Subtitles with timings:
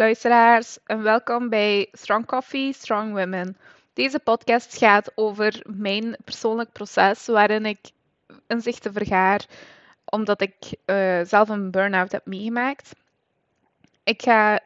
[0.00, 3.56] Luisteraars en welkom bij Strong Coffee, Strong Women.
[3.92, 7.78] Deze podcast gaat over mijn persoonlijk proces waarin ik
[8.46, 9.46] inzichten vergaar
[10.04, 10.54] omdat ik
[10.84, 12.92] eh, zelf een burn-out heb meegemaakt.
[14.04, 14.60] Ik ga uh,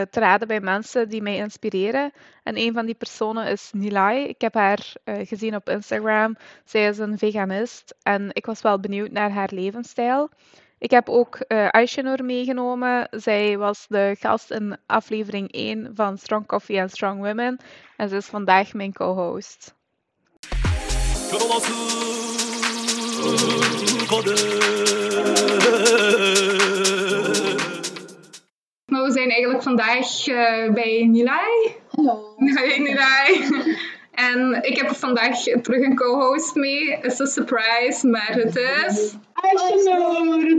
[0.00, 2.12] te raden bij mensen die mij inspireren.
[2.42, 4.22] En een van die personen is Nilay.
[4.22, 6.36] Ik heb haar uh, gezien op Instagram.
[6.64, 10.30] Zij is een veganist en ik was wel benieuwd naar haar levensstijl.
[10.78, 11.68] Ik heb ook uh,
[12.22, 13.08] meegenomen.
[13.10, 17.60] Zij was de gast in aflevering 1 van Strong Coffee and Strong Women.
[17.96, 19.74] En ze is vandaag mijn co-host.
[28.86, 31.76] Maar we zijn eigenlijk vandaag uh, bij Nilay.
[31.88, 32.34] Hallo.
[32.36, 33.48] Hey Nilay.
[34.18, 36.90] En ik heb vandaag terug een co-host mee.
[36.90, 39.14] Het is een surprise, maar het is...
[39.32, 40.56] Aishanur!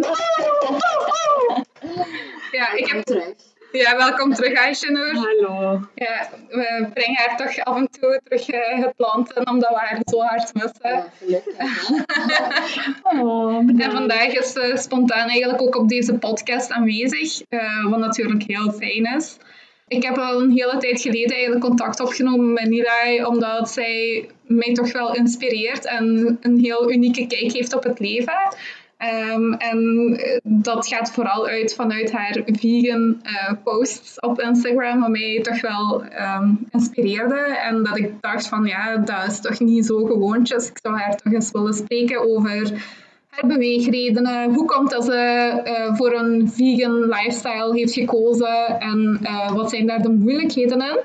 [2.51, 3.03] Ja, ik heb...
[3.03, 3.33] terug.
[3.71, 5.15] Ja, welkom terug Aishanur.
[5.15, 5.81] Hallo.
[5.95, 9.75] Ja, we brengen haar toch af en toe terug uh, het land in, omdat we
[9.75, 10.71] haar zo hard missen.
[10.81, 11.55] Ja, gelukkig.
[13.21, 18.43] oh, en vandaag is ze spontaan eigenlijk ook op deze podcast aanwezig, uh, wat natuurlijk
[18.47, 19.37] heel fijn is.
[19.89, 24.73] Ik heb al een hele tijd geleden eigenlijk contact opgenomen met Nilay, omdat zij mij
[24.73, 28.37] toch wel inspireert en een heel unieke kijk heeft op het leven.
[29.33, 35.39] Um, en dat gaat vooral uit vanuit haar vegan uh, posts op Instagram, wat mij
[35.41, 37.39] toch wel um, inspireerde.
[37.39, 40.69] En dat ik dacht van ja, dat is toch niet zo gewoontjes.
[40.69, 42.71] Ik zou haar toch eens willen spreken over
[43.47, 44.53] beweegredenen.
[44.53, 49.87] Hoe komt dat ze uh, voor een vegan lifestyle heeft gekozen en uh, wat zijn
[49.87, 50.99] daar de moeilijkheden in?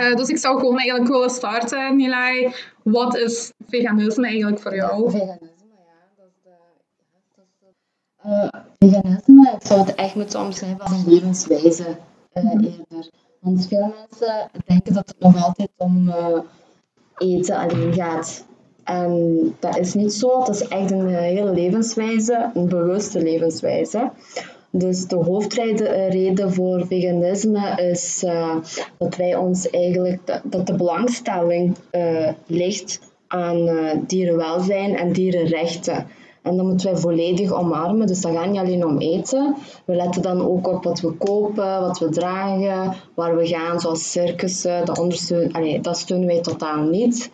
[0.00, 2.52] Uh, dus ik zou gewoon eigenlijk willen starten, Nilay.
[2.82, 5.10] Wat is veganisme eigenlijk voor jou?
[5.10, 5.46] Veganisme,
[5.76, 6.00] ja.
[6.16, 6.50] Dat is de,
[8.18, 11.96] ja, dat is veganisme, ik zou het echt moeten omschrijven als een levenswijze
[12.32, 13.10] eerder.
[13.40, 16.14] Want veel mensen denken dat het nog altijd om
[17.16, 18.44] eten alleen gaat.
[18.90, 20.38] En dat is niet zo.
[20.38, 24.10] Het is echt een hele levenswijze, een bewuste levenswijze.
[24.70, 28.56] Dus de hoofdreden voor veganisme is uh,
[28.98, 33.68] dat wij ons eigenlijk, dat, de belangstelling uh, ligt aan
[34.06, 36.06] dierenwelzijn en dierenrechten.
[36.42, 38.06] En dat moeten wij volledig omarmen.
[38.06, 39.54] Dus dat gaat niet alleen om eten.
[39.84, 44.10] We letten dan ook op wat we kopen, wat we dragen, waar we gaan, zoals
[44.10, 44.84] circussen.
[44.86, 47.30] Dat, ondersteunen, allee, dat steunen wij totaal niet.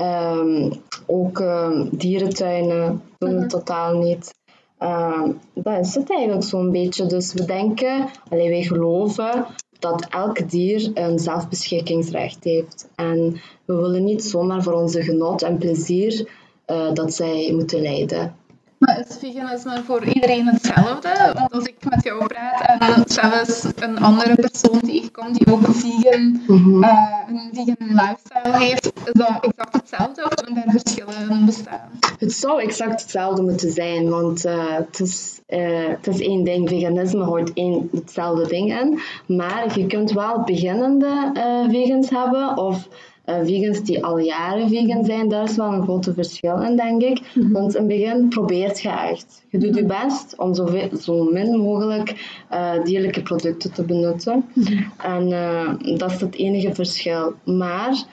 [0.00, 0.72] Um,
[1.06, 3.48] ook um, dierentuinen doen we mm -hmm.
[3.48, 4.34] totaal niet.
[4.80, 7.06] Uh, dat is het eigenlijk zo'n beetje.
[7.06, 9.46] Dus we denken, allee, wij geloven
[9.78, 12.88] dat elk dier een zelfbeschikkingsrecht heeft.
[12.94, 16.28] En we willen niet zomaar voor onze genot en plezier
[16.66, 18.34] uh, dat zij moeten lijden.
[18.78, 21.32] Maar is veganisme voor iedereen hetzelfde?
[21.34, 26.42] Want als ik met jou praat en zelfs een andere persoon tegenkom die ook vegan,
[26.46, 26.84] mm -hmm.
[26.84, 31.90] uh, een vegan lifestyle heeft, is dat exact hetzelfde of kunnen daar verschillen bestaan?
[32.18, 36.68] Het zou exact hetzelfde moeten zijn, want uh, het, is, uh, het is één ding.
[36.68, 39.00] Veganisme houdt één hetzelfde ding in.
[39.36, 41.30] Maar je kunt wel beginnende
[41.70, 42.88] vegans hebben of
[43.28, 47.18] vegans die al jaren vegan zijn, daar is wel een grote verschil in, denk ik.
[47.18, 47.52] -hmm.
[47.52, 49.44] Want in het begin probeert je echt.
[49.50, 54.44] Je doet je best om zo, veel, zo min mogelijk uh, dierlijke producten te benutten.
[54.52, 54.92] -hmm.
[54.98, 57.34] En uh, dat is het enige verschil.
[57.44, 58.04] Maar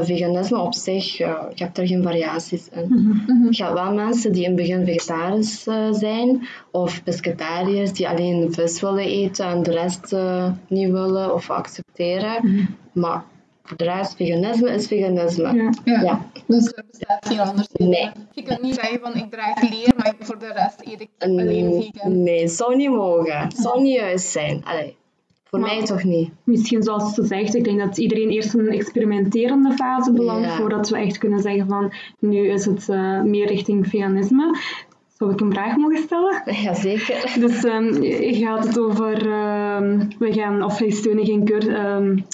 [0.00, 2.86] veganisme op zich, je hebt er geen variaties in.
[2.88, 3.46] Mm -hmm.
[3.50, 8.80] Je hebt wel mensen die in het begin vegetarisch zijn, of pescatariërs die alleen vis
[8.80, 10.16] willen eten en de rest
[10.68, 12.68] niet willen of accepteren.
[12.92, 13.24] Maar
[13.68, 15.54] voor de rest, veganisme is veganisme.
[15.54, 15.72] Ja.
[15.84, 16.02] ja.
[16.02, 16.30] ja.
[16.46, 17.88] Dus er bestaat geen anders in.
[17.88, 18.10] Nee.
[18.32, 21.82] Je kunt niet zeggen van ik draag leer, maar voor de rest eet ik alleen
[21.82, 22.22] vegan.
[22.22, 23.38] Nee, het zou niet mogen.
[23.38, 24.64] Het zou niet juist zijn.
[24.64, 24.96] Allee.
[25.44, 26.30] Voor maar, mij toch niet.
[26.44, 30.56] Misschien zoals ze zegt, ik denk dat iedereen eerst een experimenterende fase belandt ja.
[30.56, 34.58] voordat we echt kunnen zeggen van nu is het uh, meer richting veganisme.
[35.18, 36.42] Zou ik een vraag mogen stellen?
[36.62, 37.36] Jazeker.
[37.40, 37.96] Dus um,
[38.34, 42.26] gaat het over, um, we gaan, of wij steunen geen keur, um,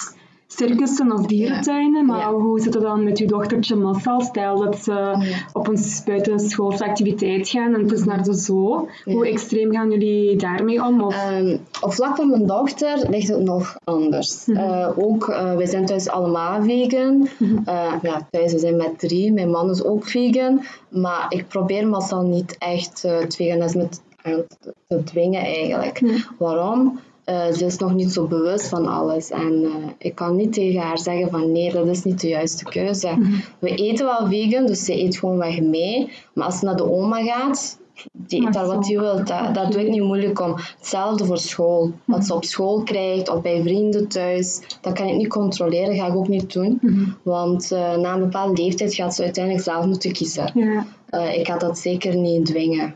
[0.55, 4.21] circussen of dierentuinen, maar hoe zit het dan met uw dochtertje Massal?
[4.21, 5.15] Stel dat ze
[5.53, 8.87] op een buitenschoolse activiteit gaan en het is naar de zoo.
[9.03, 11.01] Hoe extreem gaan jullie daarmee om?
[11.01, 11.31] Of?
[11.31, 14.45] Um, op vlak van mijn dochter ligt het nog anders.
[14.45, 14.65] Mm -hmm.
[14.65, 17.15] uh, ook, uh, wij zijn thuis allemaal vegan.
[17.15, 17.63] Mm -hmm.
[17.67, 19.31] uh, ja, thuis, we zijn met drie.
[19.31, 20.61] Mijn man is ook vegan.
[20.89, 24.45] Maar ik probeer Massal niet echt het veganisme te,
[24.87, 26.01] te dwingen eigenlijk.
[26.01, 26.23] Mm -hmm.
[26.37, 26.99] Waarom?
[27.25, 29.29] Uh, ze is nog niet zo bewust van alles.
[29.29, 32.63] En uh, ik kan niet tegen haar zeggen van nee, dat is niet de juiste
[32.63, 33.09] keuze.
[33.15, 33.41] Mm -hmm.
[33.59, 36.11] We eten wel vegan, dus ze eet gewoon weg mee.
[36.33, 37.77] Maar als ze naar de oma gaat,
[38.11, 39.15] die eet daar wat hij wil.
[39.23, 40.55] Dat, dat doe ik niet moeilijk om.
[40.77, 41.91] Hetzelfde voor school.
[42.05, 46.07] Wat ze op school krijgt of bij vrienden thuis, dat kan ik niet controleren, ga
[46.07, 46.79] ik ook niet doen.
[47.23, 50.51] Want uh, na een bepaalde leeftijd gaat ze uiteindelijk zelf moeten kiezen.
[50.53, 50.85] Ja.
[51.09, 52.95] Uh, ik ga dat zeker niet dwingen.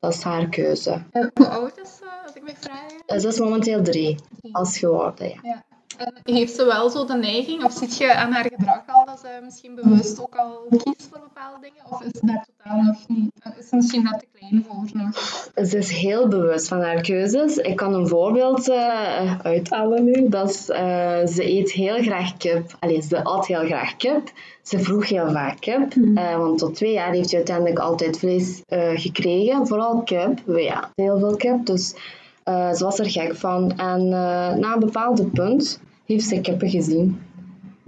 [0.00, 1.02] Dat is haar keuze.
[1.12, 2.07] Hoe oud is ze,
[2.60, 3.20] vragen?
[3.20, 4.16] Ze is momenteel drie,
[4.52, 5.28] als geworden.
[5.28, 5.38] Ja.
[5.42, 5.64] ja.
[5.98, 9.20] En heeft ze wel zo de neiging, of zit je aan haar gedrag al dat
[9.20, 11.82] ze misschien bewust ook al kiest voor bepaalde dingen?
[11.90, 13.30] Of is ze daar totaal nog niet?
[13.58, 15.16] Is ze misschien net te klein voor nog?
[15.66, 17.56] Ze is heel bewust van haar keuzes.
[17.56, 20.28] Ik kan een voorbeeld uh, uithalen nu.
[20.28, 20.76] Dat is, uh,
[21.26, 22.76] ze eet heel graag kip.
[22.78, 24.32] Allee, ze at heel graag kip.
[24.62, 25.94] Ze vroeg heel vaak kip.
[25.94, 28.62] Uh, want tot twee jaar heeft ze uiteindelijk altijd vlees
[28.94, 29.66] gekregen.
[29.66, 30.42] Vooral kip.
[30.46, 31.66] Ja, heel veel kip.
[31.66, 31.94] Dus
[32.74, 33.78] ze was er gek van.
[33.78, 34.08] En
[34.58, 37.20] na een bepaalde punt heeft ze kippen gezien.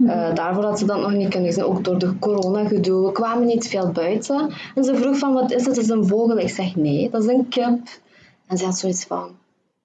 [0.05, 3.05] Uh, daarvoor had ze dat nog niet kunnen zien, ook door de corona-gedoe.
[3.05, 4.51] We kwamen niet veel buiten.
[4.75, 5.77] En ze vroeg van, wat is het?
[5.77, 6.37] Is een vogel?
[6.37, 7.79] Ik zeg, nee, dat is een kip.
[8.47, 9.29] En ze had zoiets van,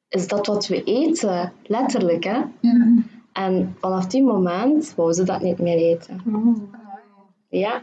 [0.09, 1.53] is dat wat we eten?
[1.63, 2.39] Letterlijk, hè?
[2.61, 2.95] Ja.
[3.33, 6.23] En vanaf die moment wou ze dat niet meer eten.
[6.35, 6.57] Oh.
[7.49, 7.77] Ja,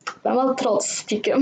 [0.00, 1.40] ik ben wel trots, stiekem.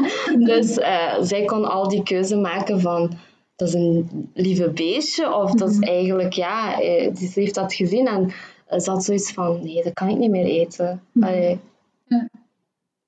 [0.50, 3.10] dus uh, zij kon al die keuze maken van
[3.56, 5.34] dat is een lieve beestje.
[5.34, 6.80] Of dat is eigenlijk, ja,
[7.14, 8.32] ze heeft dat gezien en
[8.80, 11.02] ze had zoiets van, nee, dat kan ik niet meer eten.
[11.20, 11.58] Allee.
[12.06, 12.28] Ja.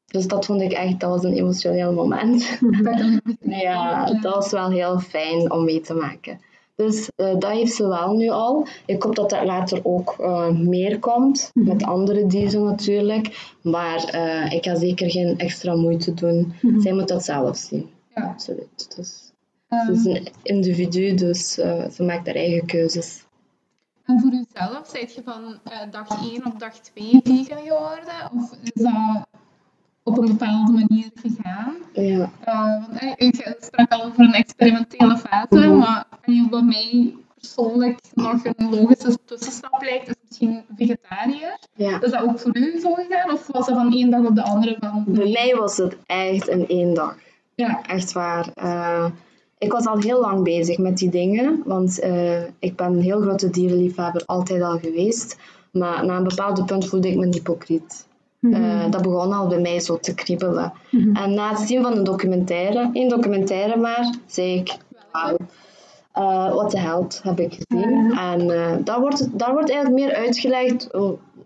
[0.07, 2.59] Dus dat vond ik echt, dat was een emotioneel moment.
[3.41, 6.41] ja, dat was wel heel fijn om mee te maken.
[6.75, 8.67] Dus uh, dat heeft ze wel nu al.
[8.87, 13.55] Ik hoop dat dat later ook uh, meer komt, met andere dieren natuurlijk.
[13.63, 16.53] Maar uh, ik ga zeker geen extra moeite doen.
[16.79, 17.89] Zij moet dat zelf zien.
[18.15, 18.23] Ja.
[18.23, 18.97] Absoluut.
[18.97, 19.28] Dus,
[19.69, 23.27] ze is een individu, dus uh, ze maakt haar eigen keuzes.
[24.05, 28.31] En voor jezelf, zijt je van uh, dag 1 op dag 2 vegan geworden?
[28.35, 29.27] Of is dat
[30.03, 31.75] op een bepaalde manier gegaan?
[31.93, 32.31] Ja.
[32.49, 35.79] Uh, want ik sprak al over een experimentele fase, -hmm.
[35.79, 36.07] maar
[36.51, 41.59] wat mij persoonlijk nog een logische tussenstap lijkt, is misschien vegetariër.
[41.75, 42.01] Ja.
[42.03, 43.33] Is dat ook voor u zo gegaan?
[43.33, 44.77] Of was dat van één dag op de andere?
[44.81, 45.05] Van...
[45.07, 47.17] Bij mij was het echt in één dag.
[47.55, 47.83] Ja.
[47.83, 48.51] Echt waar.
[48.63, 49.07] Uh,
[49.59, 53.21] ik was al heel lang bezig met die dingen, want uh, ik ben een heel
[53.21, 55.37] grote dierenliefhebber, altijd al geweest.
[55.71, 58.07] Maar na een bepaald punt voelde ik me hypocriet.
[58.39, 58.65] Mm -hmm.
[58.65, 60.73] uh, dat begon al bij mij zo te kriebelen.
[60.91, 61.17] Mm -hmm.
[61.17, 64.77] En na het zien van een documentaire, één documentaire maar, zei ik,
[65.13, 65.37] wauw,
[66.19, 67.89] uh, what the hell heb ik gezien.
[67.89, 68.19] Mm -hmm.
[68.19, 70.89] En daar, wordt, daar wordt eigenlijk meer uitgelegd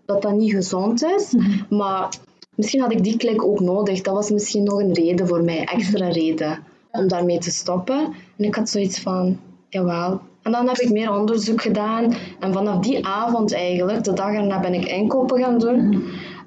[0.05, 1.35] dat dat niet gezond is,
[1.69, 2.09] maar
[2.55, 4.01] misschien had ik die klik ook nodig.
[4.01, 6.59] Dat was misschien nog een reden voor mij, extra reden
[6.99, 7.99] om daarmee te stoppen.
[8.37, 10.21] En ik had zoiets van, jawel.
[10.41, 12.13] En dan heb ik meer onderzoek gedaan.
[12.39, 16.03] En vanaf die avond eigenlijk, de dag erna ben ik inkopen gaan doen.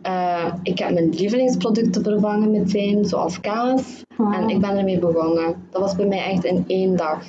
[0.07, 4.03] Uh, ik heb mijn lievelingsproducten vervangen meteen, zoals kaas.
[4.17, 4.35] Wow.
[4.35, 5.55] En ik ben ermee begonnen.
[5.71, 7.23] Dat was bij mij echt in één dag.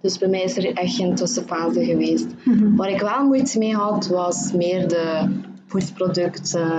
[0.00, 2.26] Dus bij mij is er echt geen tussenfase geweest.
[2.76, 5.28] Waar ik wel moeite mee had, was meer de
[5.66, 6.70] voedingsproducten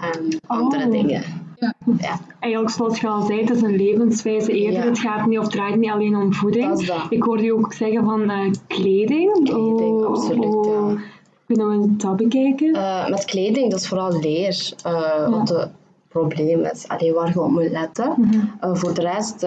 [0.00, 0.90] en andere Oh.
[0.90, 1.22] dingen.
[1.62, 1.74] Ja.
[1.98, 4.80] Ja, Eigenlijk zoals je al zei, het is een levenswijze eerder.
[4.82, 4.88] Ja.
[4.88, 6.68] Het gaat niet of draait niet alleen om voeding.
[6.68, 7.06] dat is dat.
[7.08, 9.32] Ik hoorde je ook zeggen van eh, kleding.
[9.44, 10.48] Kleding, Oh, absoluut, ja.
[10.50, 10.92] oh.
[11.46, 12.74] Kunnen we dat bekijken?
[12.74, 15.70] Eh, met kleding, dat is vooral leer eh, wat het
[16.08, 16.88] probleem is.
[16.88, 18.14] Allee, waar je op moet letten.
[18.16, 18.40] Mhm.
[18.60, 19.46] Eh, voor de rest,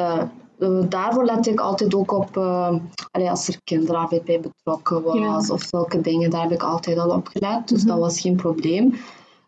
[0.89, 2.75] daarvoor let ik altijd ook op eh,
[3.12, 5.38] allee, als er kinderarbeid bij betrokken was Ja.
[5.39, 5.51] Mhm.
[5.51, 6.29] of zulke dingen.
[6.29, 8.93] Daar heb ik altijd al op gelet, dus dat was geen probleem.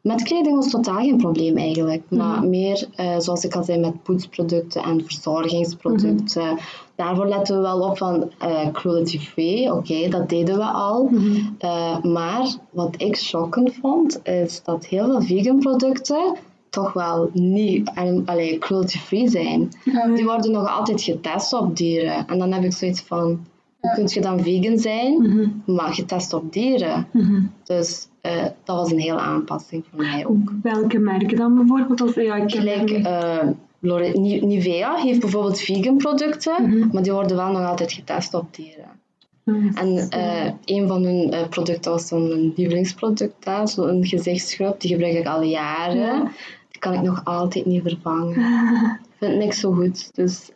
[0.01, 2.01] Met kleding was totaal geen probleem eigenlijk.
[2.09, 2.49] Maar Mhm.
[2.49, 6.45] meer, eh, zoals ik al zei, met poetsproducten en verzorgingsproducten.
[6.45, 6.55] Mhm.
[6.95, 9.73] Daarvoor letten we wel op van eh cruelty free.
[9.73, 11.03] Oké, dat deden we al.
[11.03, 11.35] Mhm.
[11.57, 16.35] Eh, maar wat ik schokkend vond, is dat heel veel vegan producten
[16.69, 17.91] toch wel niet
[18.25, 19.69] allee, cruelty free zijn.
[20.15, 22.27] Die worden nog altijd getest op dieren.
[22.27, 23.45] En dan heb ik zoiets van,
[23.79, 27.07] hoe kun je dan vegan zijn, maar getest op dieren?
[27.63, 30.51] Dus eh, dat was een hele aanpassing voor mij ook.
[30.63, 32.01] Welke merken dan bijvoorbeeld?
[32.01, 33.37] Als, ja, ik Gelijk, eh,
[33.79, 36.87] Lore- Ni- Nivea heeft bijvoorbeeld vegan producten, Mhm.
[36.91, 38.85] maar die worden wel nog altijd getest op dieren.
[39.73, 44.79] En eh, een van hun producten was dan mijn lievelingsproduct, zo'n gezichtsschrub.
[44.81, 45.95] Die gebruik ik al jaren.
[45.97, 46.31] Ja.
[46.71, 48.35] Die kan ik nog altijd niet vervangen.
[49.19, 50.09] Ik vind niks zo goed.
[50.15, 50.49] Dus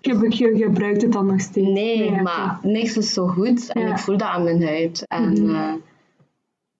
[0.00, 1.68] Je, je gebruikt het dan nog steeds?
[1.68, 3.72] nee, maar niks is zo goed.
[3.72, 3.90] En Ja.
[3.90, 5.04] ik voel dat aan mijn huid.
[5.06, 5.74] En Mhm.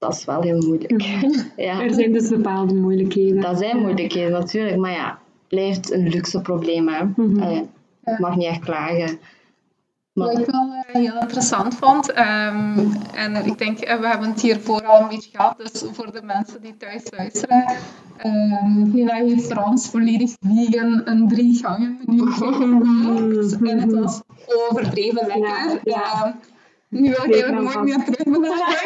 [0.07, 1.03] Dat is wel heel moeilijk.
[1.57, 1.83] ja.
[1.83, 3.41] Er zijn dus bepaalde moeilijkheden.
[3.41, 6.89] Dat zijn moeilijkheden natuurlijk, maar ja, het blijft een luxe probleem.
[6.89, 7.05] Hè.
[7.05, 7.43] Mhm.
[7.43, 7.69] Allee,
[8.05, 9.19] ik mag niet echt klagen.
[10.13, 12.79] Wat ik wel eh, heel interessant vond, ehm,
[13.15, 16.23] en ik denk, uh, we hebben het hiervoor al een beetje gehad, dus voor de
[16.23, 17.65] mensen die thuis luisteren,
[18.25, 23.63] um, Hela heeft voor ons volledig vegan een drie gangen menu gemaakt.
[23.63, 25.81] En het was overdreven lekker.
[25.85, 26.35] Ja, um,
[26.89, 28.85] nu wil ik nooit meer terug maar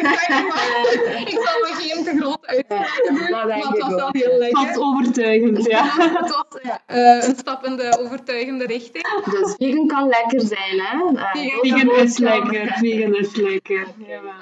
[1.25, 4.59] ik zal me geen te groot uitspraken doen, maar het was wel heel lekker.
[4.67, 5.83] Het was overtuigend, ja.
[5.83, 9.23] Het was een stap in de overtuigende richting.
[9.23, 11.11] Dus vegan kan lekker zijn, hè?
[11.11, 13.87] Uh, vegan is lekker, vegan is lekker.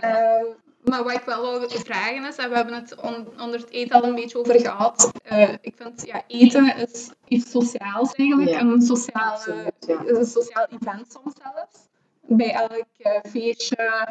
[0.03, 3.69] Uh, maar wat ik wel wil vragen is, en we hebben het on, onder het
[3.69, 5.11] eten al een beetje over gehad.
[5.31, 8.49] Uh, ik vind, ja, eten is iets sociaals eigenlijk.
[8.49, 8.59] Ja.
[8.59, 8.73] Een, ja.
[8.73, 11.88] een sociaal event soms zelfs
[12.29, 14.07] bij elk uh, feestje,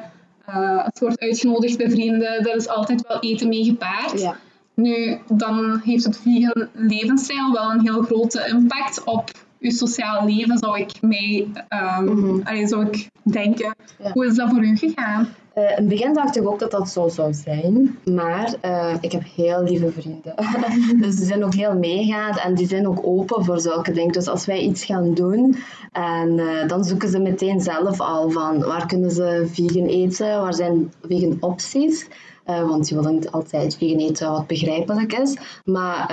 [0.48, 4.20] uh, het wordt uitgenodigd bij vrienden, er is altijd wel eten mee gepaard.
[4.20, 4.36] Ja.
[4.74, 10.58] Nu, dan heeft het vegan levensstijl wel een heel grote impact op je sociaal leven,
[10.58, 13.74] zou ik um, allee, zou ik denken.
[13.98, 14.12] Ja.
[14.12, 15.28] Hoe is dat voor u gegaan?
[15.58, 19.12] Uh, in het begin dacht ik ook dat dat zo zou zijn, maar uh, ik
[19.12, 20.34] heb heel lieve vrienden.
[21.02, 24.12] dus die zijn ook heel meegaand en die zijn ook open voor zulke dingen.
[24.12, 25.56] Dus als wij iets gaan doen,
[25.92, 30.54] en uh, dan zoeken ze meteen zelf al van waar kunnen ze vegan eten, waar
[30.54, 32.06] zijn vegan opties.
[32.44, 36.06] want je wil niet altijd vegan eten wat begrijpelijk is, maar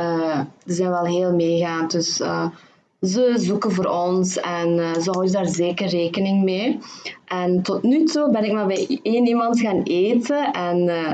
[0.66, 1.92] ze zijn wel heel meegaand.
[1.92, 2.22] Dus
[3.06, 6.80] ze zoeken voor ons en uh, ze houden daar zeker rekening mee.
[7.26, 11.14] En tot nu toe ben ik maar bij één iemand gaan eten en uh,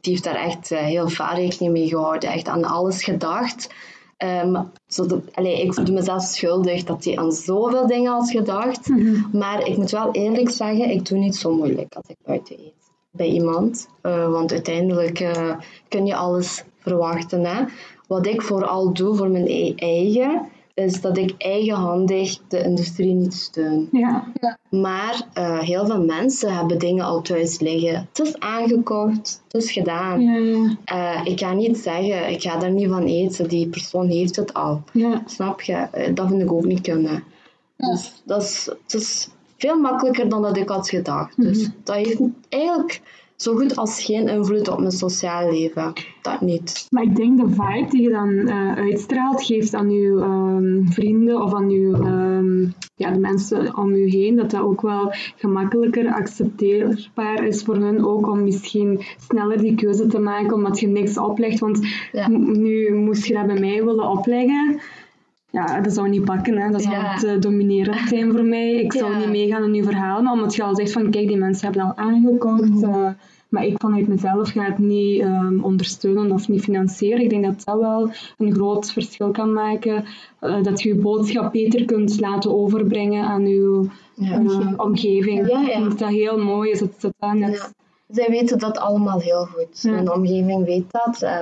[0.00, 3.74] die heeft daar echt uh, heel vaak rekening mee gehouden, echt aan alles gedacht.
[4.44, 8.88] Um, zo de, allez, ik voelde mezelf schuldig dat hij aan zoveel dingen had gedacht.
[8.88, 9.28] Mm -hmm.
[9.32, 12.74] Maar ik moet wel eerlijk zeggen, ik doe niet zo moeilijk als ik buiten eet
[13.10, 13.88] bij iemand.
[14.02, 15.36] want uiteindelijk
[15.88, 17.44] kun je alles verwachten.
[17.44, 17.64] Hè?
[18.08, 20.48] Wat ik vooral doe voor mijn e eigen,
[20.84, 23.88] is dat ik eigenhandig de industrie niet steun.
[23.92, 24.32] Ja.
[24.40, 24.58] ja.
[24.70, 28.08] Maar uh, heel veel mensen hebben dingen al thuis liggen.
[28.12, 30.20] Het is aangekocht, het is gedaan.
[30.20, 30.76] Ja, ja.
[31.20, 34.54] Uh, ik ga niet zeggen, ik ga daar niet van eten, die persoon heeft het
[34.54, 34.82] al.
[34.92, 35.22] Ja.
[35.26, 35.88] Snap je?
[35.94, 37.24] Uh, dat vind ik ook niet kunnen.
[37.76, 41.36] Dus dat is, het is veel makkelijker dan dat ik had gedacht.
[41.42, 41.70] Dus Mhm.
[41.84, 43.00] dat heeft eigenlijk
[43.36, 45.92] zo goed als geen invloed op mijn sociaal leven.
[46.22, 46.86] Dat niet.
[46.90, 51.42] Maar ik denk de vibe die je dan uh, uitstraalt, geeft aan uw um, vrienden
[51.42, 56.12] of aan uw, um, ja, de mensen om u heen, dat dat ook wel gemakkelijker
[56.12, 61.18] accepteerbaar is voor hen ook om misschien sneller die keuze te maken, omdat je niks
[61.18, 61.58] oplegt.
[61.58, 62.28] Want Ja.
[62.28, 64.80] nu moest je dat bij mij willen opleggen.
[65.56, 66.70] Ja, dat zou niet pakken, hè.
[66.70, 67.16] dat zou Ja.
[67.16, 68.72] te dominerend zijn voor mij.
[68.74, 69.18] Ik zou Ja.
[69.18, 71.82] niet meegaan in uw verhaal, maar omdat je al zegt van kijk, die mensen hebben
[71.84, 72.68] al aangekocht.
[72.68, 72.84] Mhm.
[72.84, 73.08] eh,
[73.48, 77.20] maar ik vanuit mezelf ga het niet ehm, ondersteunen of niet financieren.
[77.22, 80.04] Ik denk dat dat wel een groot verschil kan maken.
[80.40, 84.42] eh, dat je je boodschap beter kunt laten overbrengen aan je Ja.
[84.76, 85.48] omgeving.
[85.48, 85.60] Ja, ja.
[85.60, 86.78] Ik denk dat dat heel mooi is.
[86.78, 87.54] Dat, dat dat net...
[87.54, 87.66] Ja.
[88.14, 89.82] Zij weten dat allemaal heel goed.
[89.84, 91.22] Mijn omgeving weet dat.
[91.22, 91.36] eh,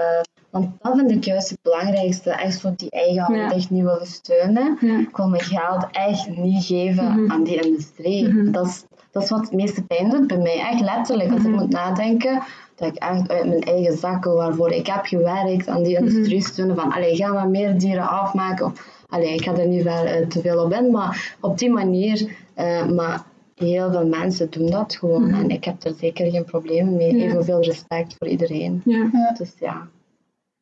[0.51, 2.31] want dat vind ik juist het belangrijkste.
[2.31, 4.79] Echt zo die eigen hand echt niet willen steunen.
[5.01, 7.31] Ik wil mijn geld echt niet geven Mhm.
[7.33, 8.29] aan die industrie.
[8.29, 8.51] Mhm.
[8.53, 10.59] dat, is, dat is wat het meeste pijn doet bij mij.
[10.71, 11.31] Echt letterlijk.
[11.33, 11.53] Als Mhm.
[11.55, 12.43] ik moet nadenken,
[12.75, 16.07] dat ik echt uit mijn eigen zakken waarvoor ik heb gewerkt aan die Mhm.
[16.09, 16.77] industrie steunen.
[16.77, 18.67] Van, allee, ga maar meer dieren afmaken.
[18.67, 20.91] Of, allee, ik ga er niet ver, eh, te veel op in.
[20.91, 22.29] Maar op die manier...
[22.55, 23.23] eh, maar
[23.55, 25.27] heel veel mensen doen dat gewoon.
[25.31, 25.41] Mhm.
[25.41, 27.17] En ik heb er zeker geen problemen mee.
[27.17, 27.25] Ja.
[27.25, 28.83] Evenveel respect voor iedereen.
[28.85, 29.11] Ja.
[29.39, 29.87] Dus ja,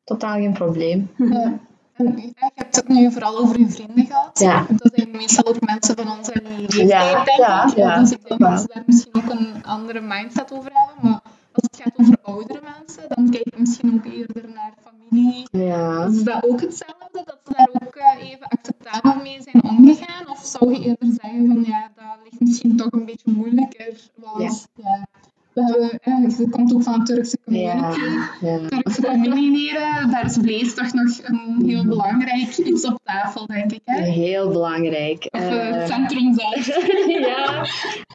[0.05, 1.11] totaal geen probleem.
[1.17, 1.59] Ja.
[1.93, 4.39] En je hebt het nu vooral over je vrienden gehad.
[4.39, 4.67] Ja.
[4.69, 7.77] Dat zijn meestal ook mensen van onze leeftijd, Ja, denk ja, ik.
[7.77, 11.11] ja, dus ik denk dat ze daar misschien ook een andere mindset over hebben.
[11.11, 11.21] Maar
[11.53, 15.47] als het gaat over oudere mensen, dan kijk je misschien ook eerder naar familie.
[15.51, 16.05] Ja.
[16.05, 17.23] Is dat ook hetzelfde?
[17.25, 20.29] Dat ze daar ook eh, even acceptabel mee zijn omgegaan?
[20.31, 24.01] Of zou je eerder zeggen van ja, dat ligt misschien toch een beetje moeilijker?
[24.15, 25.07] Want ja.
[25.55, 27.73] We hebben, eh, komt ook van een Turkse Ja.
[27.75, 28.01] community.
[28.41, 28.59] ja.
[28.69, 33.81] Turkse familieleden, daar is vlees toch nog een heel belangrijk iets op tafel, denk ik.
[33.85, 34.03] Hè?
[34.03, 35.27] Heel belangrijk.
[35.31, 36.67] Of eh, Eh, het centrum zelf.
[37.37, 37.65] ja,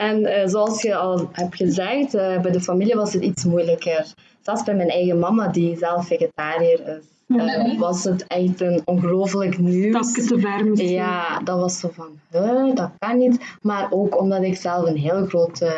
[0.08, 4.06] en eh, zoals je al hebt gezegd, eh, bij de familie was het iets moeilijker.
[4.42, 9.58] Zelfs bij mijn eigen mama, die zelf vegetariër is, eh, was het echt een ongelooflijk
[9.58, 10.08] nieuws.
[10.12, 10.92] Stapje te ver misschien.
[10.92, 13.40] Ja, dat was zo van, huh, dat kan niet.
[13.62, 15.76] Maar ook omdat ik zelf een heel grote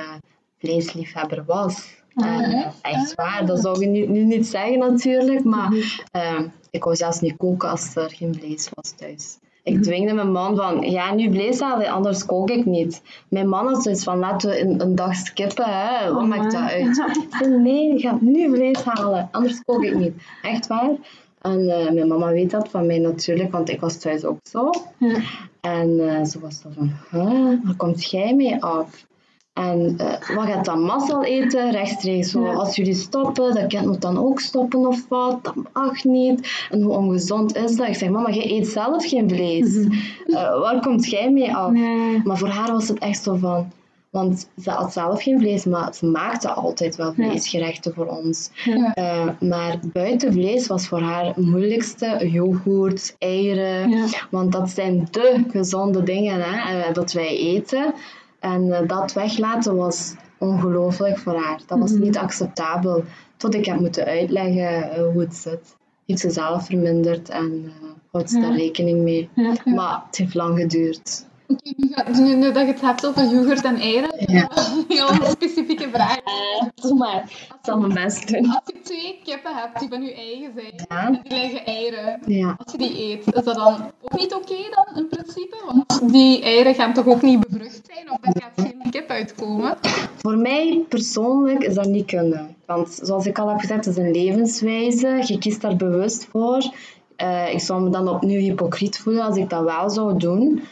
[0.60, 1.98] vleesliefhebber was.
[2.16, 5.74] En, eh, echt waar, dat zou je nu, nu niet zeggen natuurlijk, maar
[6.12, 9.38] eh, ik wou zelfs niet koken als er geen vlees was thuis.
[9.64, 13.02] Ik dwingde mijn man van, ga nu vlees halen, anders kook ik niet.
[13.30, 16.14] Mijn man had zoiets van, laten we een, een dag skippen, hè.
[16.14, 16.88] wat maakt dat uit?
[16.88, 16.94] Ik
[17.30, 20.14] zei, nee, je gaat nu vlees halen, anders kook ik niet.
[20.42, 20.92] Echt waar.
[21.42, 24.70] En eh, mijn mama weet dat van mij natuurlijk, want ik was thuis ook zo.
[24.98, 25.20] Ja.
[25.62, 29.08] En eh, ze was zo van, huh, waar komt jij mee af?
[29.60, 31.72] En eh, wat gaat dan massaal eten?
[31.72, 32.54] Rechtstreeks Ja.
[32.54, 35.44] als jullie stoppen, dat kind moet dan ook stoppen of wat?
[35.44, 36.68] Dat mag niet.
[36.72, 37.88] En hoe ongezond is dat?
[37.88, 39.78] Ik zeg, mama, jij eet zelf geen vlees.
[40.30, 41.72] Eh, waar komt jij mee af?
[41.72, 42.22] Nee.
[42.24, 43.72] Maar voor haar was het echt zo van...
[44.10, 48.50] Want ze had zelf geen vlees, maar ze maakte altijd wel vleesgerechten voor ons.
[48.64, 48.94] Ja.
[48.94, 53.90] Eh, maar buiten vlees was voor haar het moeilijkste yoghurt, eieren.
[53.90, 54.06] Ja.
[54.30, 57.94] Want dat zijn de gezonde dingen hè, dat wij eten.
[58.40, 61.60] En eh, dat weglaten was ongelooflijk voor haar.
[61.68, 62.02] Dat was Mhm.
[62.02, 63.04] niet acceptabel.
[63.38, 65.78] Tot ik heb moeten uitleggen eh, hoe het zit.
[66.06, 68.48] Heeft ze zelf verminderd en eh, houdt ze Ja.
[68.48, 69.30] daar rekening mee.
[69.36, 69.54] Ja.
[69.66, 71.26] Maar het heeft lang geduurd.
[71.50, 74.50] Oké, nu, dat je het hebt over yoghurt en eieren, Ja.
[74.52, 76.18] een heel specifieke vraag.
[76.76, 77.24] Doe maar.
[77.30, 78.50] Ik zal mijn best doen.
[78.50, 81.06] Als je twee kippen hebt die van je eigen zijn, Ja.
[81.08, 82.56] en die leggen eieren, Ja.
[82.64, 85.56] als je die eet, is dat dan ook niet oké dan in principe?
[85.66, 89.78] Want die eieren gaan toch ook niet bevrucht zijn, of er gaat geen kip uitkomen?
[90.18, 92.56] Voor mij persoonlijk is dat niet kunnen.
[92.66, 95.24] Want zoals ik al heb gezegd, het is een levenswijze.
[95.26, 96.64] Je kiest daar bewust voor.
[97.16, 100.64] Eh, ik zou me dan opnieuw hypocriet voelen als ik dat wel zou doen.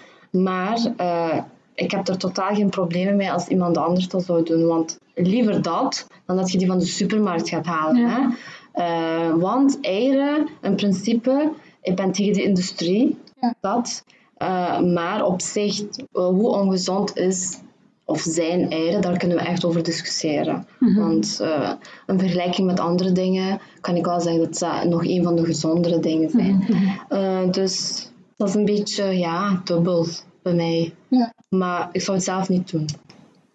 [0.44, 1.38] Maar eh,
[1.76, 4.66] ik heb er totaal geen problemen mee als iemand anders dat zou doen.
[4.68, 8.02] Want liever dat, dan dat je die van de supermarkt gaat halen.
[8.02, 8.08] Ja.
[8.10, 8.36] Hè?
[8.84, 11.52] Eh, want eieren, in principe,
[11.82, 13.54] ik ben tegen de industrie, Ja.
[13.62, 14.04] dat.
[14.38, 17.60] Eh, maar op zich, hoe ongezond is
[18.06, 20.68] of zijn eieren, daar kunnen we echt over discussiëren.
[20.80, 21.72] Want eh,
[22.08, 25.46] in vergelijking met andere dingen kan ik wel zeggen dat ze nog een van de
[25.46, 26.66] gezondere dingen zijn.
[27.10, 30.06] Eh, dus dat is een beetje, ja, dubbel
[30.48, 30.94] bij mij.
[31.08, 31.34] Ja.
[31.50, 32.86] Maar ik zou het zelf niet doen.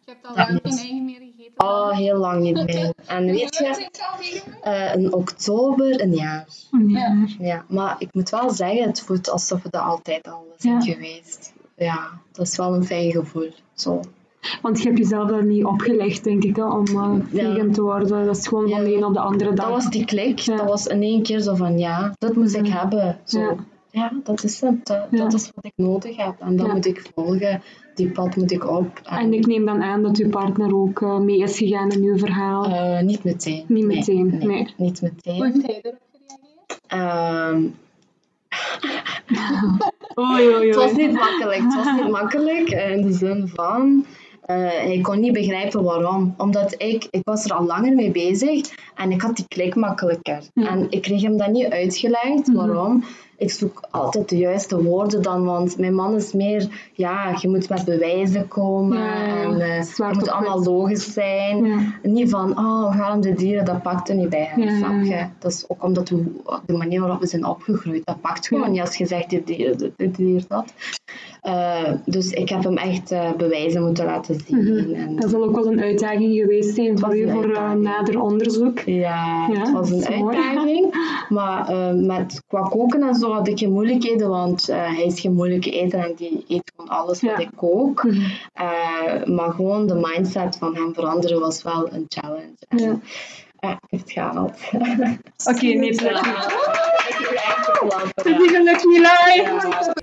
[0.04, 0.60] Je hebt al lang niet.
[0.62, 1.66] geen eigen meer gegeten.
[1.66, 2.92] Oh, heel lang niet meer.
[3.06, 3.88] En weet je,
[4.62, 6.46] eh, in oktober een jaar.
[6.86, 7.26] Ja.
[7.38, 10.92] Ja, maar ik moet wel zeggen, het voelt alsof we dat altijd al zijn Ja.
[10.92, 11.52] geweest.
[11.76, 13.50] Ja, dat is wel een fijn gevoel.
[13.74, 14.00] Zo.
[14.62, 17.20] Want je hebt jezelf dat niet opgelegd, denk ik, hè, om Ja.
[17.32, 18.26] vegan te worden.
[18.26, 18.84] Dat is gewoon van Ja.
[18.88, 19.64] de een op de andere dag.
[19.66, 20.38] Dat was die klik.
[20.38, 20.56] Ja.
[20.56, 23.18] Dat was in één keer zo van, ja, dat moet ik hebben.
[23.24, 23.56] Zo.
[23.92, 24.12] Ja.
[24.24, 24.86] Dat is het.
[24.86, 25.18] Dat, Ja.
[25.22, 26.34] dat is wat ik nodig heb.
[26.40, 26.72] En dat Ja.
[26.72, 27.62] moet ik volgen.
[27.94, 29.00] Die pad moet ik op.
[29.04, 32.18] En ik neem dan aan dat uw partner ook eh, mee is gegaan in uw
[32.18, 32.64] verhaal.
[32.64, 33.64] Eh, niet meteen.
[33.68, 34.68] Niet Nee, meteen, nee.
[34.76, 35.42] Niet Hoe meteen.
[35.44, 36.00] heeft hij erop gereageerd?
[36.86, 37.62] Ehm,
[40.20, 41.06] Oei, oei, Het was oei.
[41.06, 41.62] niet makkelijk.
[41.62, 44.04] Het was niet makkelijk eh, in de zin van.
[44.42, 46.34] eh hij kon niet begrijpen waarom.
[46.38, 50.42] Omdat ik, ik was er al langer mee bezig en ik had die klik makkelijker.
[50.54, 50.68] Ja.
[50.68, 52.46] En ik kreeg hem dat niet uitgelegd.
[52.46, 52.56] Mhm.
[52.56, 53.04] Waarom?
[53.36, 57.68] Ik zoek altijd de juiste woorden dan, want mijn man is meer, ja, je moet
[57.68, 61.64] met bewijzen komen Ja, en eh, het moet allemaal logisch zijn.
[61.64, 61.78] Ja.
[62.02, 64.76] Niet van, oh, ga om de dieren, dat pakt er niet bij hem, Ja, ja,
[64.76, 65.26] snap je?
[65.38, 66.24] Dat is ook omdat we,
[66.66, 68.70] de manier waarop we zijn opgegroeid, dat pakt gewoon Ja.
[68.70, 70.72] niet als je zegt, dit dier, dit, dit dier, dat.
[71.40, 74.58] Eh, dus ik heb hem echt eh, bewijzen moeten laten zien.
[74.64, 74.94] Mhm.
[74.94, 78.78] en, Dat zal ook wel een uitdaging geweest zijn voor u voor nader onderzoek.
[78.78, 81.10] ja, het was een uitdaging.
[81.28, 85.32] Maar met, qua koken en zo had ik geen moeilijkheden, want eh, hij is geen
[85.34, 87.38] moeilijke eter en die eet gewoon alles wat Ja.
[87.38, 88.02] ik kook.
[88.02, 88.30] Mhm.
[88.52, 92.54] Eh, maar gewoon de mindset van hem veranderen was wel een challenge.
[92.68, 92.98] En, Ja.
[93.88, 94.58] het gehaald.
[95.44, 96.00] Oké, niet.
[96.00, 100.00] Ik heb echt geklapt, Het is gelukt niet.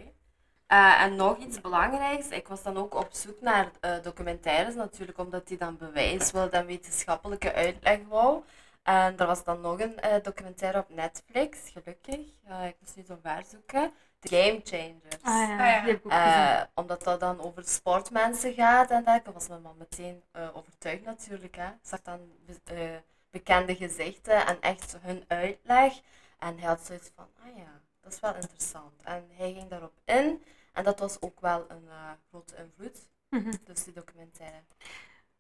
[0.68, 5.18] Eh, en nog iets belangrijks, ik was dan ook op zoek naar eh, documentaires natuurlijk,
[5.20, 8.40] omdat die dan bewijs wilde en wetenschappelijke uitleg wou.
[8.84, 12.20] En er was dan nog een eh, documentaire op Netflix, gelukkig.
[12.44, 13.92] Eh, ik moest nu zo ver zoeken.
[14.20, 15.22] The Game Changers.
[15.22, 15.86] Ah ja, Ah, ja.
[15.86, 16.06] ik.
[16.06, 21.04] Eh, omdat dat dan over sportmensen gaat en dergelijke, was mijn man meteen eh, overtuigd
[21.04, 21.56] natuurlijk.
[21.56, 21.70] Hè.
[21.82, 22.96] Zag dan be- eh,
[23.30, 25.94] bekende gezichten en echt hun uitleg.
[26.40, 29.02] En hij had zoiets van, ah ja, dat is wel interessant.
[29.04, 30.44] En hij ging daarop in.
[30.74, 33.10] En dat was ook wel een eh, grote invloed.
[33.30, 33.54] Mhm.
[33.64, 34.64] Dus die documentaire.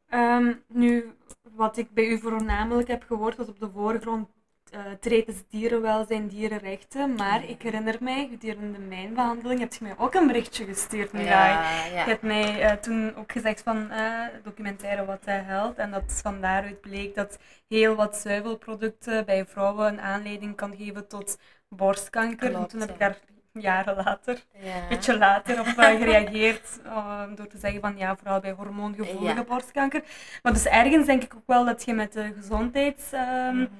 [0.09, 1.13] Ehm, nu,
[1.55, 4.27] wat ik bij u voornamelijk heb gehoord, was op de voorgrond
[4.71, 7.13] eh treedt is dierenwelzijn, dierenrechten.
[7.15, 11.11] Maar ik herinner mij, gedurende mijn behandeling, heb je mij ook een berichtje gestuurd.
[11.11, 15.77] Ja, Je hebt mij eh, toen ook gezegd van eh, documentaire wat hij helpt.
[15.77, 21.07] En dat van daaruit bleek dat heel wat zuivelproducten bij vrouwen een aanleiding kan geven
[21.07, 22.49] tot borstkanker.
[22.49, 23.17] Klopt, toen heb ik daar
[23.53, 24.75] jaren later ja.
[24.75, 26.79] een beetje later op eh, gereageerd.
[26.83, 29.43] eh, door te zeggen van ja, vooral bij hormoongevoelige Ja.
[29.43, 30.03] borstkanker.
[30.43, 33.71] Maar dus ergens denk ik ook wel dat je met de gezondheidsredenen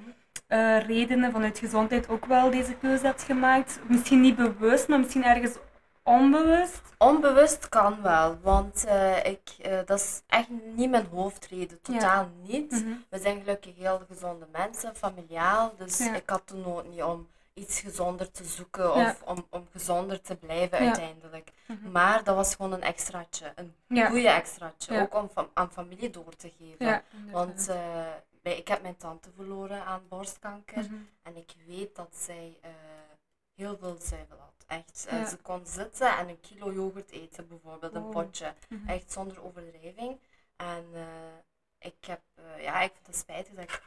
[0.48, 0.86] Mhm.
[0.88, 3.80] redenen vanuit gezondheid ook wel deze keuze hebt gemaakt.
[3.88, 5.56] Misschien niet bewust, maar misschien ergens
[6.04, 6.82] onbewust.
[6.98, 12.72] Onbewust kan wel, want eh, ik, eh, dat is echt niet mijn hoofdreden, totaal niet.
[12.72, 12.94] Mhm.
[13.10, 16.14] We zijn gelukkig heel gezonde mensen, familiaal, dus Ja.
[16.16, 17.28] ik had de nood niet om
[17.60, 21.52] iets gezonder te zoeken of om, om gezonder te blijven uiteindelijk.
[21.68, 21.92] Mhm.
[21.92, 23.74] Maar dat was gewoon een extraatje, een
[24.08, 27.04] goede extraatje, ook om aan familie door te geven.
[27.32, 28.08] Want eh,
[28.42, 30.96] bij- ik heb mijn tante verloren aan borstkanker Mhm.
[31.24, 32.70] en ik weet dat zij eh,
[33.56, 34.64] heel veel zuivel had.
[34.68, 35.26] Echt, eh, Ja.
[35.28, 38.10] ze kon zitten en een kilo yoghurt eten bijvoorbeeld, een Oh.
[38.12, 38.54] potje.
[38.70, 38.90] Mhm.
[38.90, 40.20] Echt zonder overdrijving.
[40.56, 41.08] En eh,
[41.80, 43.82] ik heb, eh, ja, ik vind het spijtig dat ik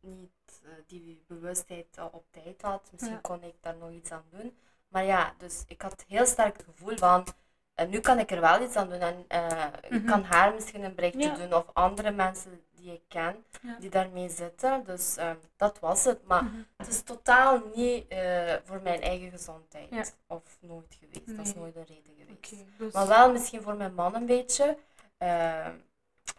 [0.00, 0.30] niet
[0.64, 2.88] eh, die bewustheid eh, op tijd had.
[2.92, 3.20] Misschien Ja.
[3.20, 4.56] kon ik daar nog iets aan doen.
[4.88, 7.26] Maar ja, dus ik had heel sterk het gevoel van,
[7.74, 9.00] en nu kan ik er wel iets aan doen.
[9.00, 10.06] En eh, ik Mhm.
[10.06, 11.34] kan haar misschien een berichtje Ja.
[11.34, 13.76] doen of andere mensen die ik ken Ja.
[13.78, 14.84] die daarmee zitten.
[14.84, 16.24] Dus eh, dat was het.
[16.24, 16.54] Maar Mhm.
[16.76, 19.90] het is totaal niet eh, voor mijn eigen gezondheid.
[19.90, 20.04] Ja.
[20.26, 21.36] Of nooit geweest.
[21.36, 22.78] Dat is nooit een reden geweest.
[22.78, 24.78] Dus- Maar wel misschien voor mijn man een beetje.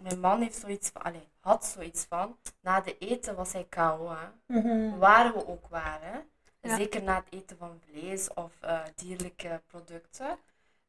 [0.02, 4.10] Mijn man heeft zoiets van, allee, had zoiets van, na de eten was hij KO.
[4.10, 4.58] Hè.
[4.60, 4.98] Mhm.
[4.98, 6.30] Waar we ook waren.
[6.62, 6.76] Ja.
[6.76, 10.38] Zeker na het eten van vlees of eh, dierlijke producten.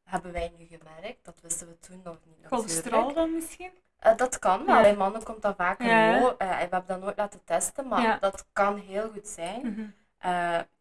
[0.03, 3.71] Hebben wij nu gemerkt, dat wisten we toen nog niet Cholesterol dan misschien?
[3.97, 4.81] Eh, dat kan wel, Ja.
[4.81, 6.19] bij mannen komt dat vaker Ja.
[6.19, 6.35] voor.
[6.37, 9.61] Eh, we hebben dat nooit laten testen, maar dat kan heel goed zijn.
[9.61, 9.87] Mhm.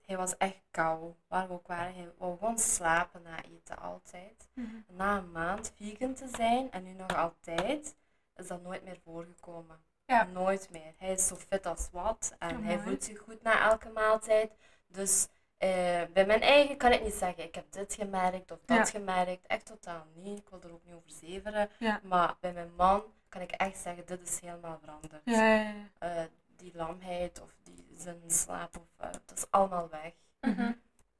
[0.06, 1.94] Hij was echt kou, waar we ook waren.
[1.94, 4.48] Hij wou gewoon slapen na eten, altijd.
[4.54, 4.66] Mhm.
[4.86, 7.94] Na een maand vegan te zijn, en nu nog altijd,
[8.42, 9.82] is dat nooit meer voorgekomen.
[10.04, 10.22] Ja.
[10.24, 10.94] Nooit meer.
[10.98, 14.52] Hij is zo fit als wat en hij voelt zich goed na elke maaltijd.
[14.86, 18.76] Dus eh, bij mijn eigen kan ik niet zeggen, ik heb dit gemerkt of dat
[18.76, 18.84] Ja.
[18.84, 19.46] gemerkt.
[19.46, 20.38] Echt totaal niet.
[20.38, 21.70] Ik wil er ook niet over zeveren.
[21.78, 22.00] Ja.
[22.02, 25.22] Maar bij mijn man kan ik echt zeggen, dit is helemaal veranderd.
[25.24, 25.88] Ja, ja, ja.
[25.98, 26.24] Eh,
[26.56, 30.12] die lamheid of die zijn slaap, of, eh, dat is allemaal weg.
[30.40, 30.72] Mhm.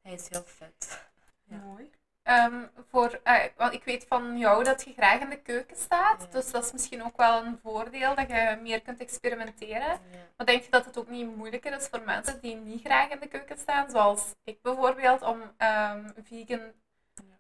[0.03, 1.11] Hij is heel fit.
[1.45, 1.91] Mooi.
[2.23, 6.23] Ehm, voor, eh, want ik weet van jou dat je graag in de keuken staat.
[6.23, 6.27] Ja.
[6.31, 9.81] Dus dat is misschien ook wel een voordeel dat je meer kunt experimenteren.
[9.81, 9.99] Ja.
[10.37, 13.21] Maar denk je dat het ook niet moeilijker is voor mensen die niet graag in
[13.21, 16.73] de keuken staan, zoals ik bijvoorbeeld, om ehm, vegan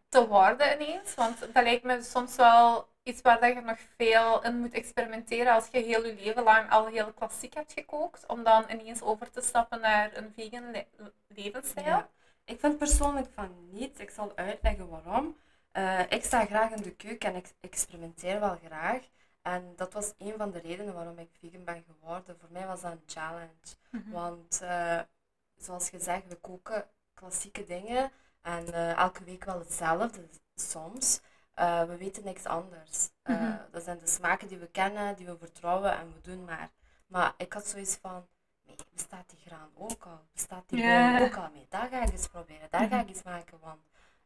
[0.08, 1.14] te worden ineens?
[1.14, 5.52] Want dat lijkt me soms wel iets waar dat je nog veel in moet experimenteren
[5.52, 9.30] als je heel je leven lang al heel klassiek hebt gekookt, om dan ineens over
[9.30, 10.86] te stappen naar een vegan le-
[11.28, 11.86] levensstijl.
[11.86, 12.08] Ja.
[12.44, 14.00] Ik vind persoonlijk van niet.
[14.00, 15.36] Ik zal uitleggen waarom.
[15.72, 19.08] Eh, ik sta graag in de keuken en ik experimenteer wel graag.
[19.42, 22.38] En dat was een van de redenen waarom ik vegan ben geworden.
[22.38, 23.76] Voor mij was dat een challenge.
[23.90, 24.10] Mhm.
[24.10, 25.00] Want eh,
[25.56, 28.10] zoals gezegd, we koken klassieke dingen
[28.42, 31.20] en eh, elke week wel hetzelfde soms.
[31.54, 33.10] We weten niks anders.
[33.24, 33.56] Mhm.
[33.70, 36.70] Dat zijn de smaken die we kennen, die we vertrouwen en we doen maar.
[37.06, 38.26] Maar ik had zoiets van,
[38.94, 40.20] bestaat die graan ook al?
[40.32, 41.48] Bestaat die boom ook al?
[41.52, 43.58] Nee, daar ga ik eens proberen, daar ga ik eens maken.
[43.60, 43.80] Want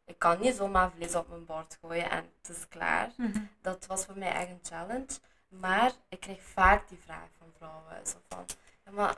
[0.04, 3.10] ik kan niet zomaar vlees op mijn bord gooien en het is klaar.
[3.16, 3.42] Mhm.
[3.60, 5.18] Dat was voor mij echt een challenge.
[5.48, 8.06] Maar ik kreeg vaak die vraag van vrouwen.
[8.06, 8.44] Zo van,
[8.84, 9.16] ja, maar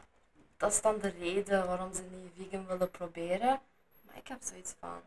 [0.57, 3.61] dat is dan de reden waarom ze niet vegan willen proberen.
[4.07, 5.01] Maar ik heb zoiets van,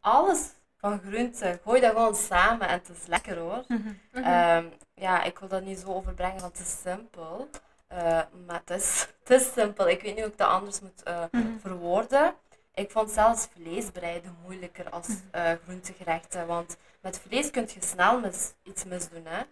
[0.00, 3.64] alles van groenten, gooi dat gewoon samen en het is lekker hoor.
[3.68, 3.94] Mhm.
[4.12, 7.48] Ehm, ja, ik wil dat niet zo overbrengen, want het is simpel.
[7.90, 9.88] Eh, maar het is, het is simpel.
[9.88, 11.58] Ik weet niet hoe ik dat anders moet eh, Mhm.
[11.58, 12.34] verwoorden.
[12.74, 16.46] Ik vond zelfs vlees bereiden moeilijker als eh groentegerechten.
[16.46, 19.26] Want met vlees kun je snel mis, iets misdoen.
[19.26, 19.42] Hè?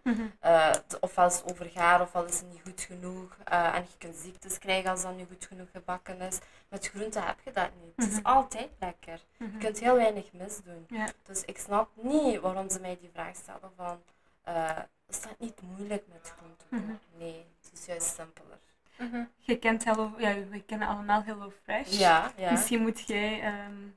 [0.40, 3.36] Eh, t- ofwel is het overgaar, ofwel is het niet goed genoeg.
[3.44, 6.38] en je kunt ziektes krijgen als dat niet goed genoeg gebakken is.
[6.68, 7.92] Met groenten heb je dat niet.
[7.96, 8.26] Het is Mhm.
[8.26, 9.20] altijd lekker.
[9.38, 9.58] Je Mhm.
[9.58, 10.84] kunt heel weinig misdoen.
[10.88, 11.08] Ja.
[11.22, 14.02] Dus ik snap niet waarom ze mij die vraag stellen van...
[15.08, 16.66] is dat niet moeilijk met groenten?
[16.68, 16.96] Mhm.
[17.18, 18.58] Nee, het is juist simpeler.
[18.98, 19.24] Mhm.
[19.38, 21.98] Je kent Hello, ja, we kennen allemaal Hello Fresh.
[21.98, 22.50] Ja, ja.
[22.50, 23.88] Misschien moet jij ehm,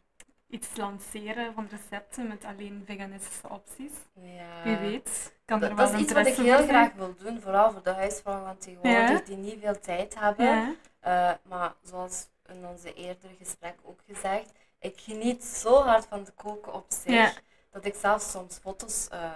[0.48, 3.92] iets lanceren van recepten met alleen veganistische opties.
[4.14, 4.64] ja.
[4.64, 6.68] Wie weet, kan Dat, er wel dat is iets wat ik heel zijn.
[6.68, 9.26] graag wil doen, vooral voor de huisvrouwen van tegenwoordig, Ja.
[9.26, 10.46] die niet veel tijd hebben.
[10.46, 10.74] Ja.
[11.00, 16.34] Eh, maar zoals in onze eerdere gesprek ook gezegd, ik geniet zo hard van het
[16.36, 17.32] koken op zich, Ja.
[17.72, 19.32] dat ik zelfs soms foto's eh,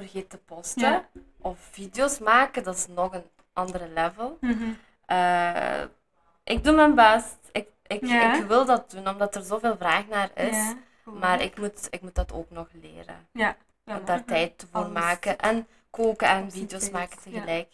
[0.00, 0.82] vergeet te posten.
[0.90, 1.08] Ja.
[1.40, 4.38] Of video's maken, dat is nog een andere level.
[4.40, 4.70] Mhm.
[5.06, 5.82] Eh,
[6.44, 7.36] ik doe mijn best.
[7.52, 8.34] Ik, ik, Ja.
[8.36, 10.56] ik wil dat doen, omdat er zoveel vraag naar is.
[10.56, 10.74] Ja.
[11.04, 13.26] Maar ik moet, ik moet dat ook nog leren.
[13.32, 15.38] Ja, om maar- daar tijd voor Alles maken.
[15.38, 17.68] En koken en video's maken tegelijk.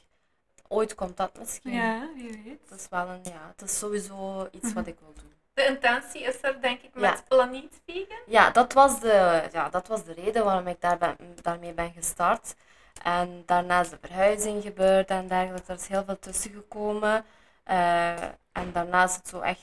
[0.69, 1.73] Ooit komt dat misschien.
[1.73, 2.69] Ja, wie weet.
[2.69, 4.89] Dat is wel een, ja, het is sowieso iets wat Mhm.
[4.93, 5.33] ik wil doen.
[5.57, 7.17] De intentie is er denk ik met Ja.
[7.29, 8.19] Planeet Vegan.
[8.27, 11.93] Ja, dat was de, ja, dat was de reden waarom ik daar ben, daarmee ben
[11.93, 12.55] gestart.
[13.03, 15.73] En daarna is de verhuizing gebeurd en dergelijke.
[15.73, 17.25] Er is heel veel tussen gekomen.
[17.65, 19.61] Eh, en daarna is het zo echt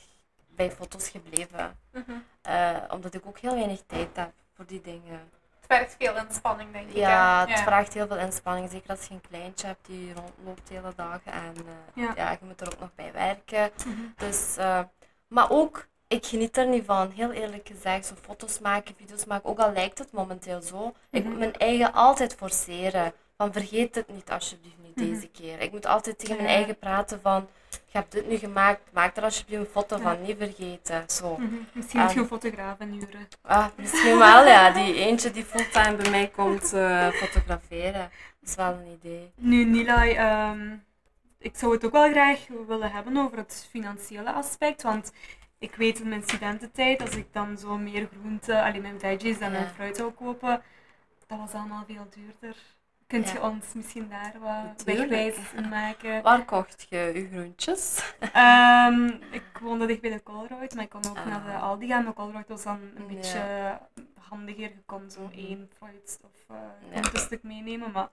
[0.47, 1.77] bij foto's gebleven.
[1.91, 2.11] Mhm.
[2.41, 5.31] Eh, omdat ik ook heel weinig tijd heb voor die dingen.
[5.59, 6.93] Het vergt veel inspanning denk ik.
[6.95, 6.99] hè?
[6.99, 8.69] Ja, het vraagt heel veel inspanning.
[8.71, 11.31] Zeker als je een kleintje hebt die rondloopt de hele dagen.
[11.31, 12.11] En eh, Ja.
[12.15, 12.31] ja.
[12.31, 13.71] je moet er ook nog bij werken.
[13.85, 14.01] Mhm.
[14.17, 14.55] Dus,
[15.33, 18.05] maar ook, ik geniet er niet van, heel eerlijk gezegd.
[18.05, 20.93] Zo foto's maken, video's maken, ook al lijkt het momenteel zo.
[21.11, 23.13] Ik moet mijn eigen altijd forceren.
[23.37, 25.59] Van vergeet het niet alsjeblieft niet deze keer.
[25.61, 29.23] Ik moet altijd tegen mijn eigen praten van, je hebt dit nu gemaakt, maak er
[29.23, 31.03] alsjeblieft een foto van, niet vergeten.
[31.07, 31.37] Zo.
[31.37, 31.53] Mhm.
[31.73, 33.27] Misschien moet je En- een fotograaf inhuren.
[33.41, 34.69] Ah, misschien wel, ja.
[34.71, 38.09] Die eentje die fulltime bij mij komt eh, fotograferen.
[38.39, 39.31] Dat is wel een idee.
[39.35, 40.75] Nu, Nilay, ehm,
[41.43, 44.81] ik zou het ook wel graag willen hebben over het financiële aspect.
[44.81, 45.11] Want
[45.59, 49.51] ik weet in mijn studententijd, als ik dan zo meer groente, alleen mijn veggies en
[49.51, 49.69] mijn Ja.
[49.69, 50.61] fruit zou kopen,
[51.27, 52.55] dat was allemaal veel duurder.
[53.07, 53.49] Kunt je Ja.
[53.49, 56.21] ons misschien daar wat wegwijs in maken?
[56.21, 58.13] Waar kocht je je groentjes?
[58.33, 61.25] Ehm, ik woonde dicht bij de Colruyt, maar ik kon ook Ah.
[61.25, 62.03] naar de Aldi gaan.
[62.03, 63.13] Maar Colruyt was dan een Ja.
[63.15, 63.79] beetje
[64.19, 64.61] handiger.
[64.61, 65.33] Je kon zo Mhm.
[65.37, 66.57] één fruit of uh,
[67.13, 67.19] Ja.
[67.19, 68.09] stuk meenemen, maar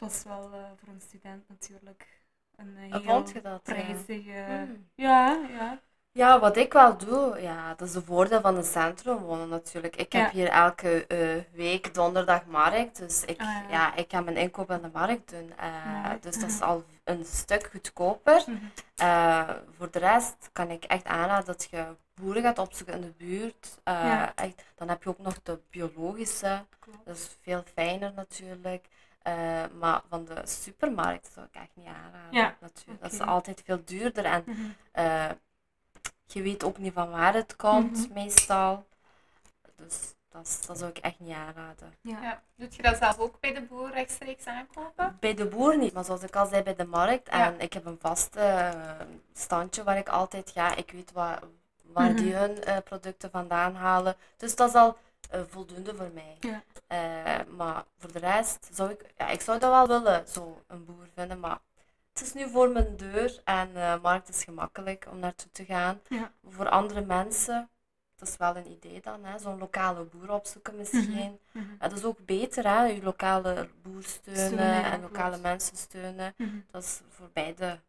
[0.12, 2.20] was wel eh, voor een student natuurlijk
[2.56, 3.62] een Hoe heel dat?
[3.62, 4.44] prijzige...
[4.46, 4.88] Hmm.
[4.94, 5.80] Ja, ja.
[6.12, 9.96] Ja, wat ik wel doe, ja, dat is de voordeel van een centrum wonen natuurlijk.
[9.96, 13.64] Ik heb hier elke eh, week donderdag markt, dus ik, Ah, ja.
[13.70, 15.52] ja, ik kan mijn inkoop aan de markt doen.
[15.56, 18.44] Eh, dus dat is al een stuk goedkoper.
[18.46, 19.56] Mhm.
[19.76, 23.78] Voor de rest kan ik echt aanraden dat je boeren gaat opzoeken in de buurt.
[23.84, 24.34] Ja.
[24.34, 27.06] echt, dan heb je ook nog de biologische, Klopt.
[27.06, 28.86] dat is veel fijner natuurlijk.
[29.26, 32.32] Eh, maar van de supermarkt zou ik echt niet aanraden.
[32.38, 33.02] Ja, natuurlijk.
[33.02, 34.60] Dat is altijd veel duurder en Mhm.
[34.92, 35.30] eh,
[36.26, 38.12] je weet ook niet van waar het komt, Mhm.
[38.12, 38.86] meestal.
[39.76, 41.94] Dus dat, is- dat zou ik echt niet aanraden.
[42.00, 42.22] Ja.
[42.22, 42.42] Ja.
[42.54, 45.16] Doet je dat zelf ook bij de boer rechtstreeks aankopen?
[45.20, 47.28] Bij de boer niet, maar zoals ik al zei, bij de markt.
[47.30, 47.46] Ja.
[47.46, 48.70] En ik heb een vast eh,
[49.34, 50.74] standje waar ik altijd ga.
[50.76, 51.42] Ik weet waar,
[51.82, 52.16] waar Mhm.
[52.16, 54.16] die hun eh, producten vandaan halen.
[54.36, 54.96] Dus dat is al
[55.30, 56.36] eh, voldoende voor mij.
[56.40, 56.62] Ja.
[56.86, 60.84] Eh, maar voor de rest zou ik, ja, ik zou dat wel willen, zo een
[60.84, 61.40] boer vinden.
[61.40, 61.58] Maar
[62.12, 66.00] het is nu voor mijn deur en de markt is gemakkelijk om naartoe te gaan.
[66.08, 66.32] Ja.
[66.48, 67.70] Voor andere mensen,
[68.16, 69.38] dat is wel een idee dan, hè?
[69.38, 71.38] zo'n lokale boer opzoeken misschien.
[71.52, 72.84] Ja, dat is ook beter, hè?
[72.84, 76.34] Je lokale boer steunen en lokale mensen steunen.
[76.36, 76.58] Mhm.
[76.70, 77.80] Dat is voor beide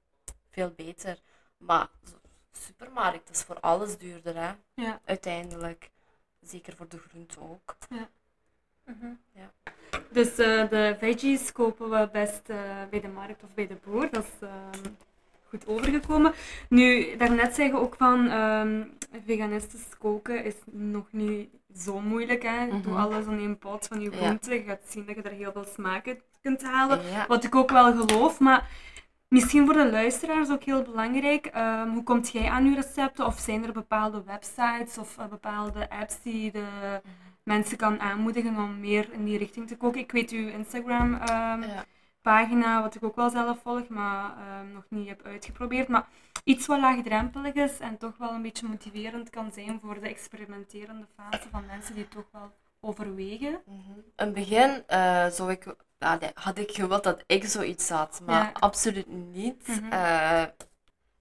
[0.49, 1.19] veel beter.
[1.57, 1.87] Maar
[2.51, 4.51] supermarkt is voor alles duurder, hè?
[4.73, 4.99] Ja.
[5.05, 5.91] Uiteindelijk.
[6.47, 7.75] Zeker voor de groente ook.
[8.85, 9.07] Mhm.
[10.11, 12.57] Dus eh, de veggies kopen we best eh,
[12.89, 14.07] bij de markt of bij de boer.
[14.11, 14.93] Dat is ehm,
[15.49, 16.33] goed overgekomen.
[16.69, 18.83] Nu, daarnet zei je ook van ehm,
[19.25, 22.43] veganistisch koken is nog niet zo moeilijk.
[22.43, 22.67] Hè?
[22.69, 22.95] Doe Mhm.
[22.95, 24.17] alles in één pot van je Ja.
[24.17, 24.53] groenten.
[24.53, 27.05] Je gaat zien dat je er heel veel smaak uit kunt halen.
[27.05, 27.27] Ja.
[27.27, 28.69] Wat ik ook wel geloof, maar
[29.27, 31.45] misschien voor de luisteraars ook heel belangrijk.
[31.45, 33.25] ehm, hoe komt jij aan je recepten?
[33.25, 37.01] Of zijn er bepaalde websites of eh, bepaalde apps die de
[37.43, 39.99] mensen kan aanmoedigen om meer in die richting te koken?
[40.01, 41.85] Ik weet uw Instagram Ja.
[42.21, 45.87] pagina, wat ik ook wel zelf volg, maar ehm, nog niet heb uitgeprobeerd.
[45.87, 46.07] Maar
[46.43, 51.07] iets wat laagdrempelig is en toch wel een beetje motiverend kan zijn voor de experimenterende
[51.15, 53.61] fase van mensen die toch wel overwegen.
[53.65, 53.77] Mhm.
[53.97, 55.65] In het begin eh, zou ik,
[55.99, 58.51] nee, had ik gewild dat ik zoiets had, maar Ja.
[58.53, 59.67] absoluut niet.
[59.67, 59.91] Mhm.
[59.91, 60.43] Eh,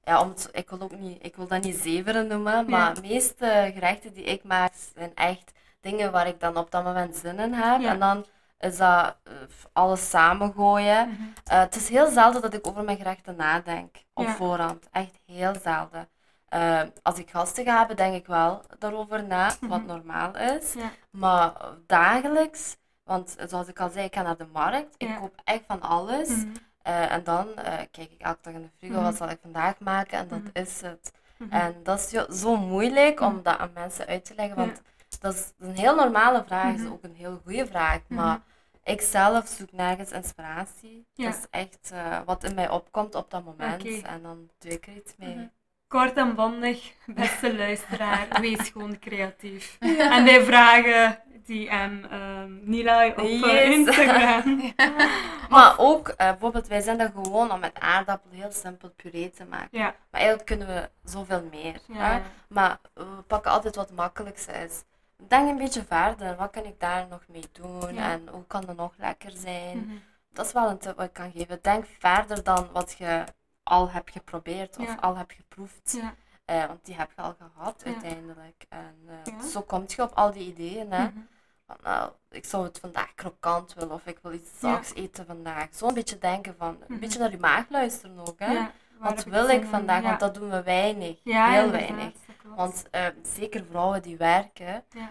[0.03, 3.01] ja, om het- ik, wil ook niet, ik wil dat niet zeveren noemen, maar de
[3.01, 7.39] meeste gerechten die ik maak zijn echt dingen waar ik dan op dat moment zin
[7.39, 7.81] in heb.
[7.81, 7.91] Ja.
[7.91, 8.25] En dan
[8.59, 9.33] is dat eh,
[9.73, 11.09] alles samengooien.
[11.09, 11.23] Mhm.
[11.59, 14.35] Het is heel zelden dat ik over mijn gerechten nadenk op Ja.
[14.35, 14.89] voorhand.
[14.93, 16.09] Echt heel zelden.
[16.49, 19.87] Eh, als ik gasten ga hebben, denk ik wel daarover na, wat Mhm.
[19.87, 20.73] normaal is.
[20.73, 20.91] Ja.
[21.11, 21.53] Maar
[21.87, 24.95] dagelijks, want zoals ik al zei, ik ga naar de markt.
[24.97, 25.17] Ik Ja.
[25.17, 26.29] koop echt van alles.
[26.29, 26.49] Mhm.
[26.83, 29.03] Eh, en dan eh, kijk ik elke dag in de frigo, Mhm.
[29.05, 30.19] wat zal ik vandaag maken?
[30.19, 30.49] En dat Mhm.
[30.53, 31.13] is het.
[31.39, 31.53] Mhm.
[31.53, 33.43] En dat is zo moeilijk om Mhm.
[33.43, 34.67] dat aan mensen uit te leggen, Ja.
[34.67, 34.83] want
[35.21, 36.93] dat is een heel normale vraag, is Mhm.
[36.93, 37.99] ook een heel goede vraag.
[38.09, 38.15] Mhm.
[38.23, 38.41] Maar
[38.85, 41.07] ik zelf zoek nergens inspiratie.
[41.15, 41.93] Dat is echt
[42.25, 44.03] wat in mij opkomt op dat moment.
[44.03, 45.51] En dan doe ik er iets mee.
[45.89, 49.77] Kort en bondig, beste luisteraar, wees gewoon creatief.
[50.17, 53.75] En wij vragen DM um, Nilay op eh, Yes.
[53.75, 54.73] Instagram.
[55.49, 59.45] Maar ook, eh, bijvoorbeeld, wij zijn er gewoon om met aardappelen heel simpel puree te
[59.45, 59.79] maken.
[59.79, 59.85] Ja.
[60.11, 61.81] Maar eigenlijk kunnen we zoveel meer.
[61.87, 62.13] Ja.
[62.13, 62.21] hè.
[62.49, 64.83] Maar we pakken altijd wat makkelijkste is.
[65.29, 66.37] Denk een beetje verder.
[66.37, 67.95] Wat kan ik daar nog mee doen?
[67.95, 68.11] Ja.
[68.11, 69.79] En hoe kan dat nog lekker zijn?
[69.79, 69.97] Mhm.
[70.33, 71.59] Dat is wel een tip wat ik kan geven.
[71.63, 73.25] Denk verder dan wat je
[73.67, 74.95] al hebt geprobeerd of Ja.
[75.01, 75.99] al hebt geproefd.
[76.01, 76.15] Ja.
[76.45, 77.93] Eh, want die heb je al gehad Ja.
[77.93, 78.65] uiteindelijk.
[78.69, 80.93] En eh, zo kom je op al die ideeën.
[80.93, 81.03] Hè?
[81.05, 81.19] Mhm.
[81.67, 85.69] Van, nou, ik zou het vandaag krokant willen of ik wil iets zachts eten vandaag.
[85.71, 86.99] Zo'n beetje denken van, een Mhm.
[87.01, 88.39] beetje naar je maag luisteren ook.
[88.39, 88.67] Hè?
[88.99, 90.03] Wat heb wil ik vandaag?
[90.03, 91.21] Want dat doen we weinig.
[91.25, 92.13] Heel weinig.
[92.43, 95.03] Want eh, zeker vrouwen die werken, die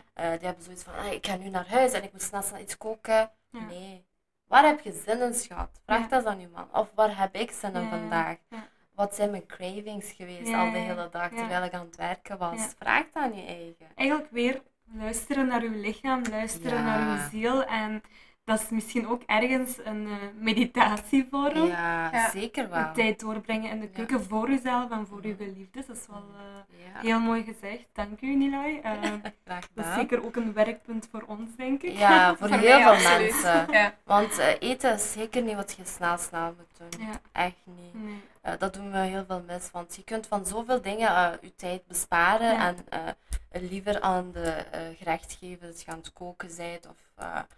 [0.47, 2.77] hebben zoiets van, ah, ik ga nu naar huis en ik moet snel snel iets
[2.77, 3.31] koken.
[3.49, 4.05] Nee.
[4.47, 5.69] Waar heb je zin in, schat?
[5.85, 6.07] Vraag Ja.
[6.07, 6.67] dat aan je man.
[6.71, 8.37] Of waar heb ik zin in Ja, vandaag?
[8.49, 8.67] ja.
[8.95, 12.61] wat zijn mijn cravings geweest al de hele dag terwijl ik aan het werken was?
[12.77, 13.87] Vraag dat aan je eigen.
[13.95, 14.61] Eigenlijk weer
[14.93, 17.63] luisteren naar uw lichaam, luisteren naar uw ziel.
[17.63, 18.01] En
[18.45, 21.65] dat is misschien ook ergens een eh, meditatievorm.
[21.67, 22.29] Ja, Ja.
[22.29, 22.79] zeker wel.
[22.79, 23.91] Een tijd doorbrengen in de Ja.
[23.93, 25.85] keuken voor uzelf en voor uw geliefdes.
[25.85, 27.85] Dat is wel eh, Ja, heel mooi gezegd.
[27.93, 28.79] Dank u, Nilay.
[28.83, 29.01] Eh,
[29.43, 31.97] dat is zeker ook een werkpunt voor ons, denk ik.
[31.97, 33.31] Ja, voor heel veel absoluut.
[33.31, 33.71] mensen.
[33.71, 33.93] Ja.
[34.03, 37.05] Want eh, eten is zeker niet wat je snel snel moet doen.
[37.07, 37.19] Ja.
[37.31, 38.03] Echt niet.
[38.03, 38.21] Nee.
[38.45, 41.55] Eh, dat doen we heel veel mis, want je kunt van zoveel dingen eh, je
[41.55, 42.67] tijd besparen Ja.
[42.67, 44.65] en eh, liever aan de
[44.97, 47.03] gerecht geven dat je aan het koken bent of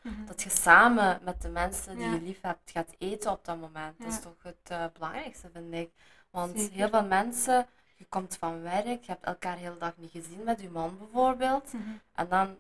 [0.02, 0.26] Mhm.
[0.26, 2.14] dat je samen met de mensen die Ja.
[2.14, 4.00] je lief hebt gaat eten op dat moment.
[4.00, 5.92] Dat is toch het belangrijkste, vind ik.
[6.30, 6.76] Want Zeker.
[6.76, 10.44] heel veel mensen, je komt van werk, je hebt elkaar de hele dag niet gezien
[10.44, 11.84] met je man bijvoorbeeld, Mhm.
[12.14, 12.58] en dan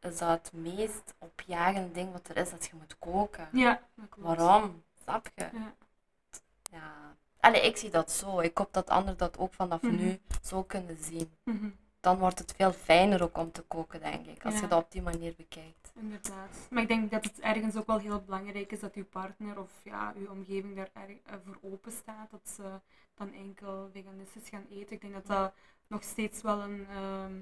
[0.00, 3.48] is dat het meest opjagende ding wat er is, dat je moet koken.
[3.52, 3.80] Ja.
[4.16, 4.82] Waarom?
[5.02, 5.48] Snap je?
[6.72, 7.14] Ja.
[7.46, 8.40] Allee, ik zie dat zo.
[8.40, 9.96] Ik hoop dat anderen dat ook vanaf Mhm.
[9.96, 11.30] nu zo kunnen zien.
[11.44, 11.68] Mhm.
[12.00, 14.44] Dan wordt het veel fijner ook om te koken, denk ik.
[14.44, 14.60] Als Ja.
[14.60, 15.92] je dat op die manier bekijkt.
[15.94, 16.66] Inderdaad.
[16.70, 19.70] Maar ik denk dat het ergens ook wel heel belangrijk is dat uw partner of
[19.82, 22.30] ja, uw omgeving daar erg, eh, voor open staat.
[22.30, 22.80] Dat ze
[23.14, 24.92] dan enkel veganistisch gaan eten.
[24.94, 25.52] Ik denk dat dat
[25.86, 27.40] nog steeds wel een, ehm,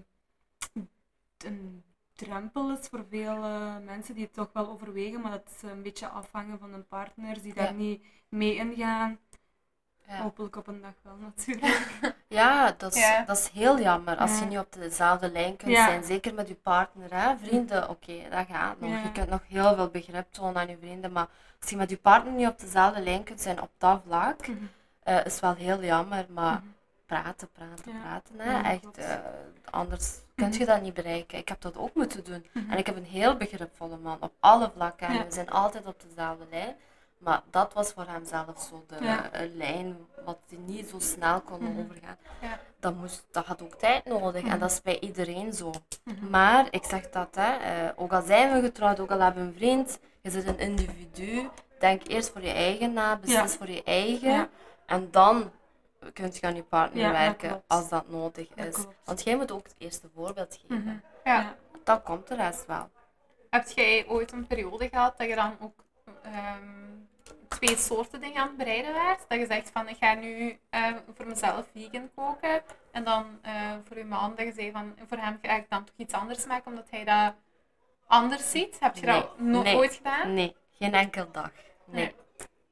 [1.38, 5.70] een drempel is voor veel eh, mensen die het toch wel overwegen, maar dat ze
[5.70, 7.72] een beetje afhangen van hun partners die daar Ja.
[7.72, 9.18] niet mee ingaan.
[10.08, 10.16] Ja.
[10.22, 11.88] Hopelijk op een dag wel natuurlijk.
[12.28, 13.24] Ja, dat is, Ja.
[13.24, 16.04] dat is heel jammer als je niet op dezelfde lijn kunt zijn.
[16.04, 17.36] Zeker met je partner, hè.
[17.42, 19.02] Vrienden, oké, dat gaat nog.
[19.02, 21.26] Je kunt nog heel veel begrip tonen aan je vrienden, maar
[21.60, 24.56] als je met je partner niet op dezelfde lijn kunt zijn op dat vlak, Mhm.
[25.02, 26.26] eh, is wel heel jammer.
[26.28, 26.64] Maar Mhm.
[27.06, 28.62] praten, praten, praten, hè.
[28.70, 29.14] Echt, eh,
[29.70, 30.66] anders kun je Mhm.
[30.66, 31.38] dat niet bereiken.
[31.38, 32.46] Ik heb dat ook moeten doen.
[32.52, 32.70] Mhm.
[32.70, 35.06] En ik heb een heel begripvolle man op alle vlakken.
[35.08, 36.74] En we zijn altijd op dezelfde lijn.
[37.24, 39.30] Maar dat was voor hem zelf zo de Ja.
[39.30, 41.80] eh, lijn wat hij niet zo snel kon Mhm.
[41.80, 42.16] overgaan.
[42.40, 42.58] Ja.
[42.80, 44.42] Dat, moest, dat had ook tijd nodig.
[44.42, 44.50] Mhm.
[44.52, 45.72] En dat is bij iedereen zo.
[46.04, 46.30] Mhm.
[46.30, 49.48] Maar ik zeg dat, hè, eh, ook al zijn we getrouwd, ook al hebben we
[49.48, 51.48] een vriend, je bent een individu.
[51.78, 53.58] Denk eerst voor je eigen na, beslis Ja.
[53.58, 54.48] voor je eigen.
[54.86, 55.50] En dan
[56.12, 58.74] kun je aan je partner dat werken als dat nodig Dat is.
[58.74, 58.94] klopt.
[59.04, 60.84] Want jij moet ook het eerste voorbeeld geven.
[60.84, 60.96] Mhm.
[61.24, 61.54] Ja.
[61.84, 62.88] Dan komt de rest wel.
[63.50, 65.72] Heb jij ooit een periode gehad dat je dan ook
[66.22, 66.93] ehm,
[67.54, 69.24] twee soorten dingen aan het bereiden werd?
[69.28, 72.62] Dat je zegt van ik ga nu eh, voor mezelf vegan koken
[72.92, 73.52] en dan eh,
[73.88, 76.46] voor je man dat je zei van voor hem ga ik dan toch iets anders
[76.46, 77.34] maken omdat hij dat
[78.06, 78.76] anders ziet.
[78.80, 79.76] Heb je dat Nee, no- nee.
[79.76, 80.34] ooit gedaan?
[80.34, 81.50] Nee, geen enkel dag.
[81.84, 82.04] Nee.
[82.04, 82.14] Nee.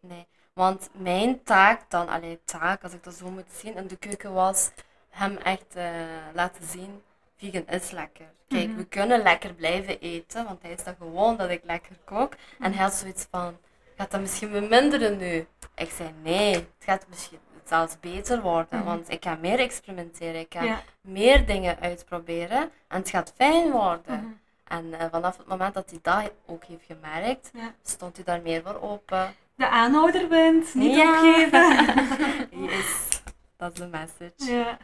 [0.00, 0.26] nee.
[0.52, 4.32] Want mijn taak dan, alleen taak, als ik dat zo moet zien, in de keuken
[4.32, 4.70] was
[5.10, 5.90] hem echt eh,
[6.34, 7.02] laten zien,
[7.36, 8.26] vegan is lekker.
[8.48, 8.76] Kijk, Mhm.
[8.76, 12.34] we kunnen lekker blijven eten, want hij is dan gewoon dat ik lekker kook.
[12.60, 13.56] En hij had zoiets van,
[13.96, 15.46] gaat dat misschien beminderen nu?
[15.74, 18.84] Ik zei, nee, het gaat misschien zelfs beter worden, Mhm.
[18.86, 20.82] want ik ga meer experimenteren, ik ga Ja.
[21.00, 24.16] meer dingen uitproberen en het gaat fijn worden.
[24.18, 24.32] Mhm.
[24.64, 27.74] En eh, vanaf het moment dat hij dat ook heeft gemerkt, Ja.
[27.82, 29.34] stond hij daar meer voor open.
[29.54, 31.10] De aanhouder wint, niet Ja.
[31.12, 31.86] opgeven.
[32.70, 33.20] yes,
[33.56, 34.52] dat is de message.
[34.54, 34.78] ja.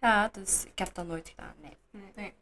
[0.00, 1.76] Ja, dus ik heb dat nooit gedaan, nee.
[1.90, 2.12] Nee.
[2.14, 2.32] Nee.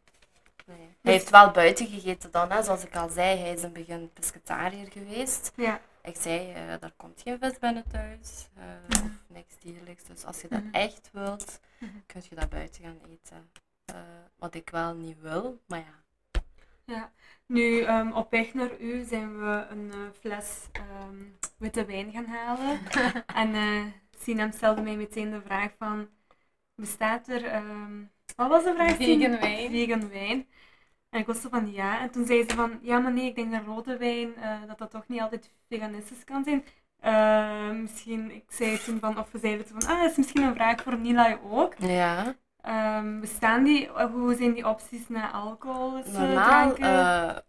[0.66, 0.96] Nee.
[1.02, 2.62] Hij heeft wel buiten gegeten dan, hè.
[2.62, 5.52] zoals ik al zei, hij is in het begin pescetariër geweest.
[5.56, 5.80] Ja.
[6.02, 9.04] Ik zei, eh daar komt geen vis binnen thuis, Mhm.
[9.04, 10.04] of niks dierlijks.
[10.04, 10.74] Dus als je dat Mhm.
[10.74, 11.90] echt wilt, Mhm.
[12.06, 13.50] kun je dat buiten gaan eten.
[13.84, 13.94] Eh,
[14.36, 16.04] wat ik wel niet wil, maar ja.
[16.84, 17.12] Ja.
[17.46, 21.14] Nu, ehm, op weg naar u zijn we een fles ehm,
[21.58, 22.80] witte wijn gaan halen.
[23.54, 26.08] en Sinem stelde mij meteen de vraag van,
[26.74, 28.02] bestaat er, ehm,
[28.36, 28.96] wat was de vraag?
[28.96, 29.70] Vegan wijn.
[29.70, 30.46] Vegan wijn.
[31.10, 32.00] En ik was zo van ja.
[32.00, 34.78] En toen zei ze van, ja maar nee, ik denk dat rode wijn, eh, dat
[34.78, 36.64] dat toch niet altijd veganistisch kan zijn.
[37.00, 40.54] Eh, misschien, ik zei toen van, of we zeiden van, ah, dat is misschien een
[40.54, 41.74] vraag voor Nila ook.
[41.78, 42.34] Ja.
[42.60, 46.02] Ehm, bestaan die, eh, hoe zijn die opties naar alcohol?
[46.12, 46.74] Normaal,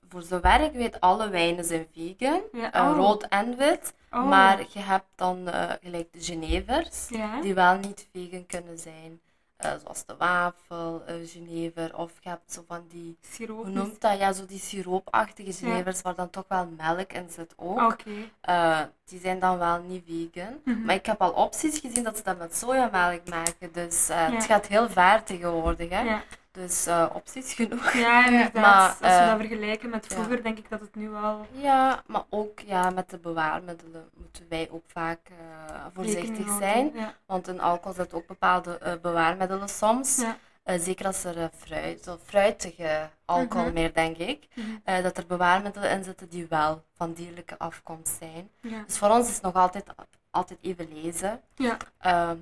[0.10, 2.42] voor zover ik weet, alle wijnen zijn vegan.
[2.52, 2.96] ja, oh.
[2.96, 3.94] Rood en wit.
[4.12, 4.30] Oh.
[4.30, 5.48] Maar je hebt dan
[5.82, 7.42] gelijk de Genevers, Ja.
[7.42, 9.22] die wel niet vegan kunnen zijn.
[9.58, 11.98] Eh, zoals de wafel, eh Genever.
[11.98, 13.64] Of je hebt zo van die, Siroop.
[13.66, 14.18] hoe noemt dat?
[14.20, 17.98] Ja, zo die siroopachtige Genevers, waar dan toch wel melk in zit ook.
[18.42, 20.60] Eh, die zijn dan wel niet vegan.
[20.66, 20.82] Mhm.
[20.86, 23.72] Maar ik heb al opties gezien dat ze dat met sojamelk maken.
[23.72, 24.32] Dus eh, Ja.
[24.36, 25.90] het gaat heel ver tegenwoordig.
[25.90, 26.02] Hè?
[26.02, 26.22] Ja.
[26.58, 27.92] Dus eh, opties genoeg.
[27.94, 28.54] ja, inderdaad.
[28.54, 30.16] Maar, Als we eh, dat vergelijken met ja.
[30.16, 34.46] vroeger, denk ik dat het nu wel Ja, maar ook ja, met de bewaarmiddelen moeten
[34.50, 36.92] wij ook vaak eh, voorzichtig zijn.
[36.94, 37.14] Ja.
[37.26, 40.22] Want in alcohol zitten ook bepaalde bewaarmiddelen soms.
[40.66, 43.74] Zeker als er fruit, zo fruitige alcohol Mhm.
[43.74, 44.48] meer, denk ik.
[44.54, 45.02] Mhm.
[45.04, 48.50] dat er bewaarmiddelen in zitten die wel van dierlijke afkomst zijn.
[48.62, 48.84] Ja.
[48.88, 49.86] Dus voor ons is het nog altijd
[50.32, 51.42] altijd even lezen.
[51.56, 51.78] Ja.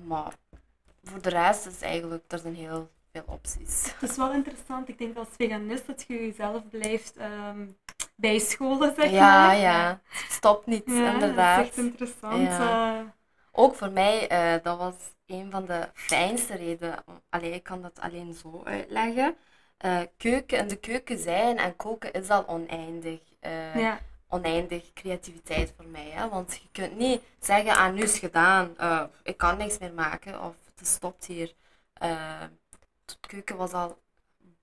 [0.04, 0.32] Maar
[1.04, 2.90] voor de rest is eigenlijk, er zijn heel
[3.24, 3.92] veel opties.
[3.98, 4.88] Het is wel interessant.
[4.88, 7.66] Ik denk als veganist dat je jezelf blijft ehm,
[8.16, 9.56] bijscholen, zeg Ja, maar.
[9.56, 10.00] ja.
[10.28, 11.56] Stop niet, Ja, inderdaad.
[11.56, 12.42] Dat is echt interessant.
[12.42, 12.98] Ja.
[12.98, 13.04] eh.
[13.52, 14.94] Ook voor mij, eh, dat was
[15.26, 17.04] een van de fijnste redenen.
[17.28, 19.36] Allee, ik kan dat alleen zo uitleggen.
[19.76, 23.20] Eh, keuken, in de keuken zijn en koken is al oneindig.
[23.74, 23.98] ja.
[24.28, 26.10] Oneindig creativiteit voor mij.
[26.10, 26.28] Hè?
[26.28, 28.74] Want je kunt niet zeggen, ah, nu is het gedaan.
[29.22, 30.42] ik kan niks meer maken.
[30.42, 31.54] Of het stopt hier.
[33.06, 33.98] Het keuken was al...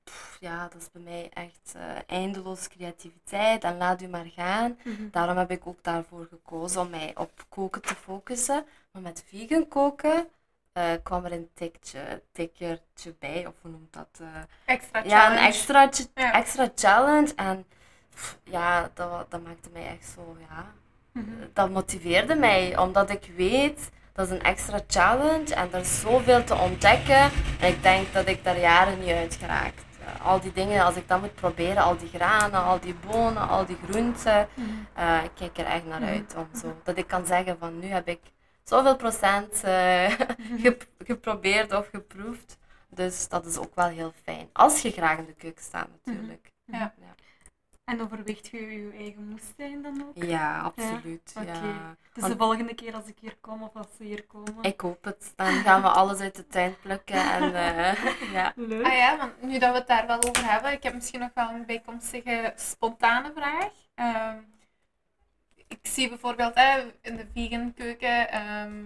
[0.03, 3.63] pff, ja, dat is bij mij echt eh, eindeloos creativiteit.
[3.63, 4.77] En laat u maar gaan.
[4.83, 5.09] Mhm.
[5.11, 8.65] Daarom heb ik ook daarvoor gekozen om mij op koken te focussen.
[8.91, 10.27] Maar met vegan koken
[10.73, 14.07] eh, kwam er een tikje, tikkertje bij, of hoe noemt dat?
[14.21, 14.27] eh,
[14.65, 15.39] Extra ja, challenge.
[15.39, 16.33] een extra, Ja.
[16.33, 17.33] extra challenge.
[17.35, 17.65] En
[18.09, 20.73] pff, ja, dat, dat maakte mij echt zo, ja.
[21.11, 21.29] Mhm.
[21.53, 26.43] Dat motiveerde mij, omdat ik weet, dat is een extra challenge en er is zoveel
[26.43, 27.31] te ontdekken.
[27.59, 29.83] En ik denk dat ik daar jaren niet uit geraakt.
[30.05, 33.47] Eh, al die dingen, als ik dat moet proberen, al die granen, al die bonen,
[33.49, 34.47] al die groenten,
[34.93, 36.35] eh, ik kijk er echt naar uit.
[36.37, 38.19] Om zo, dat ik kan zeggen van nu heb ik
[38.63, 40.11] zoveel procent eh,
[40.63, 42.57] gep- geprobeerd of geproefd.
[42.89, 44.49] Dus dat is ook wel heel fijn.
[44.53, 46.51] Als je graag in de keuken staat natuurlijk.
[46.65, 46.93] Ja.
[47.85, 50.23] En overweegt je je eigen moestuin dan ook?
[50.23, 51.33] Ja, absoluut.
[51.37, 51.51] Oké.
[51.51, 51.95] Ja.
[52.13, 54.63] Dus de volgende keer als ik hier kom of als ze hier komen.
[54.63, 55.33] Ik hoop het.
[55.35, 57.31] Dan gaan we alles uit de tuin plukken.
[57.31, 58.03] En, eh,
[58.33, 58.53] ja.
[58.55, 58.85] Leuk.
[58.85, 61.29] Ah ja, want nu dat we het daar wel over hebben, ik heb misschien nog
[61.33, 63.71] wel een bijkomstige spontane vraag.
[63.95, 64.37] Ehm,
[65.67, 68.85] ik zie bijvoorbeeld eh, in de vegan keuken ehm,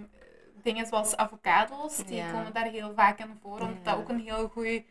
[0.62, 2.30] dingen zoals avocado's, die Ja.
[2.30, 3.90] komen daar heel vaak in voor, omdat Ja.
[3.90, 4.82] dat ook een heel goed,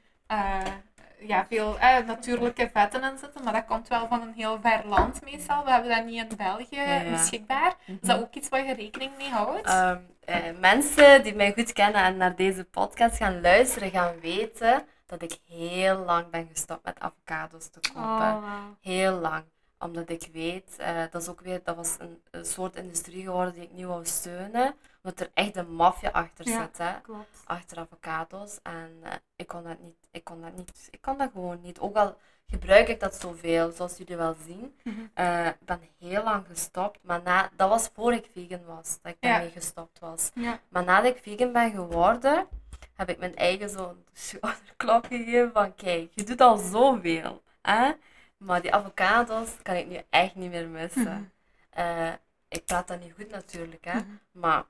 [1.20, 4.82] ja, veel eh, natuurlijke vetten in zitten, maar dat komt wel van een heel ver
[4.86, 5.64] land meestal.
[5.64, 7.10] We hebben dat niet in België Ja.
[7.10, 7.76] beschikbaar.
[7.86, 9.68] Is dat ook iets waar je rekening mee houdt?
[9.68, 14.86] Ehm, eh, mensen die mij goed kennen en naar deze podcast gaan luisteren, gaan weten
[15.06, 18.04] dat ik heel lang ben gestopt met avocados te kopen.
[18.04, 18.54] Oh.
[18.82, 19.44] Heel lang.
[19.80, 23.54] Omdat ik weet, eh, dat is ook weer, dat was een, een soort industrie geworden
[23.54, 24.76] die ik niet wou steunen.
[25.04, 26.62] Omdat er echt een maffia achter Ja.
[26.62, 27.02] zit, hè.
[27.02, 27.42] Klopt.
[27.46, 28.60] Achter avocados.
[28.64, 31.80] En eh, ik kon dat niet, ik kon dat niet, ik kon dat gewoon niet.
[31.80, 34.76] Ook al gebruik ik dat zoveel, zoals jullie wel zien.
[34.84, 34.96] Mhm.
[35.14, 39.12] Eh, ik ben heel lang gestopt, maar na, dat was voor ik vegan was, dat
[39.12, 39.30] ik Ja.
[39.30, 40.32] daarmee gestopt was.
[40.34, 40.60] Ja.
[40.70, 42.48] Maar nadat ik vegan ben geworden,
[42.94, 47.42] heb ik mijn eigen zo'n schouderklop gegeven van kijk, je doet al zoveel.
[47.62, 47.92] Hè?
[48.38, 51.04] Maar die avocados kan ik nu echt niet meer missen.
[51.04, 51.24] Mhm.
[51.70, 52.12] Eh,
[52.48, 53.94] ik praat dat niet goed natuurlijk, hè?
[54.00, 54.06] Mhm.
[54.32, 54.64] maar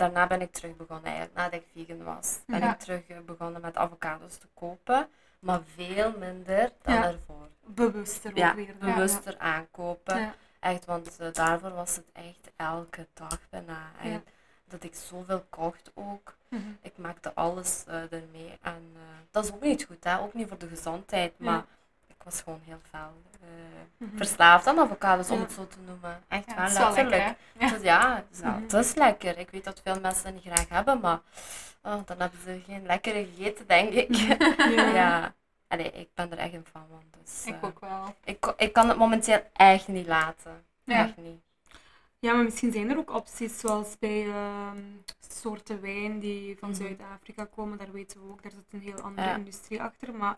[0.00, 2.38] daarna ben ik terug begonnen eigenlijk, nadat ik vegan was.
[2.46, 2.72] Ben Ja.
[2.72, 7.04] ik terug eh, begonnen met avocados te kopen, maar veel minder dan Ja.
[7.04, 7.48] ervoor.
[7.66, 8.76] Bewuster ook weer.
[8.78, 10.34] bewuster aankopen.
[10.60, 13.78] Echt, want eh, daarvoor was het echt elke dag bijna.
[14.02, 14.24] En
[14.64, 16.34] Dat ik zoveel kocht ook.
[16.48, 16.62] Mhm.
[16.80, 18.58] Ik maakte alles eh, ermee.
[18.62, 18.92] En
[19.30, 20.18] dat is ook niet goed, hè?
[20.20, 21.38] ook niet voor de gezondheid.
[21.38, 21.64] Maar
[22.20, 23.12] ik was gewoon heel fel
[23.96, 24.16] Mhm.
[24.16, 25.42] verslaafd aan avocados, om Ja.
[25.42, 26.22] het zo te noemen.
[26.28, 27.08] Echt Ja, het letterlijk.
[27.10, 27.66] lekker, hè?
[27.66, 27.70] Ja.
[27.72, 28.62] Dus ja, het Mhm.
[28.62, 29.38] het is lekker.
[29.38, 31.20] Ik weet dat veel mensen dat niet graag hebben, maar
[31.82, 34.14] oh, dan hebben ze geen lekkere gegeten, denk ik.
[34.76, 34.86] Ja.
[34.94, 35.34] ja.
[35.68, 37.02] Allee, ik ben er echt een fan van.
[37.22, 38.14] Dus, Ik eh, ook wel.
[38.24, 40.64] ik, ik kan het momenteel echt niet laten.
[40.84, 41.04] Ja.
[41.04, 41.40] Echt niet.
[42.18, 44.78] Ja, maar misschien zijn er ook opties zoals bij ehm,
[45.28, 46.78] soorten wijn die van Mhm.
[46.82, 47.78] Zuid-Afrika komen.
[47.78, 50.14] Daar weten we ook, daar zit een heel andere industrie achter.
[50.14, 50.36] Maar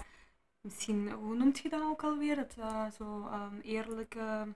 [0.62, 2.36] misschien, hoe noemt je dat ook alweer?
[2.36, 4.46] Dat eh, zo ehm, eerlijke...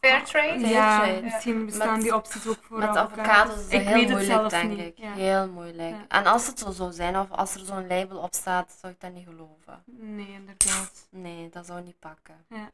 [0.00, 0.66] Fair trade?
[0.66, 1.22] Ja, trade.
[1.22, 3.56] misschien bestaan Met- die opties ook voor Met avocados.
[3.56, 4.78] is dat Ik heel weet het moeilijk, zelf denk niet.
[4.78, 4.98] ik.
[4.98, 5.12] Ja.
[5.12, 5.90] Heel moeilijk.
[5.90, 6.04] Ja.
[6.08, 9.00] En als het zo zou zijn, of als er zo'n label op staat, zou ik
[9.00, 9.82] dat niet geloven.
[9.84, 11.06] Nee, inderdaad.
[11.10, 12.34] Nee, dat zou niet pakken.
[12.48, 12.70] Ja.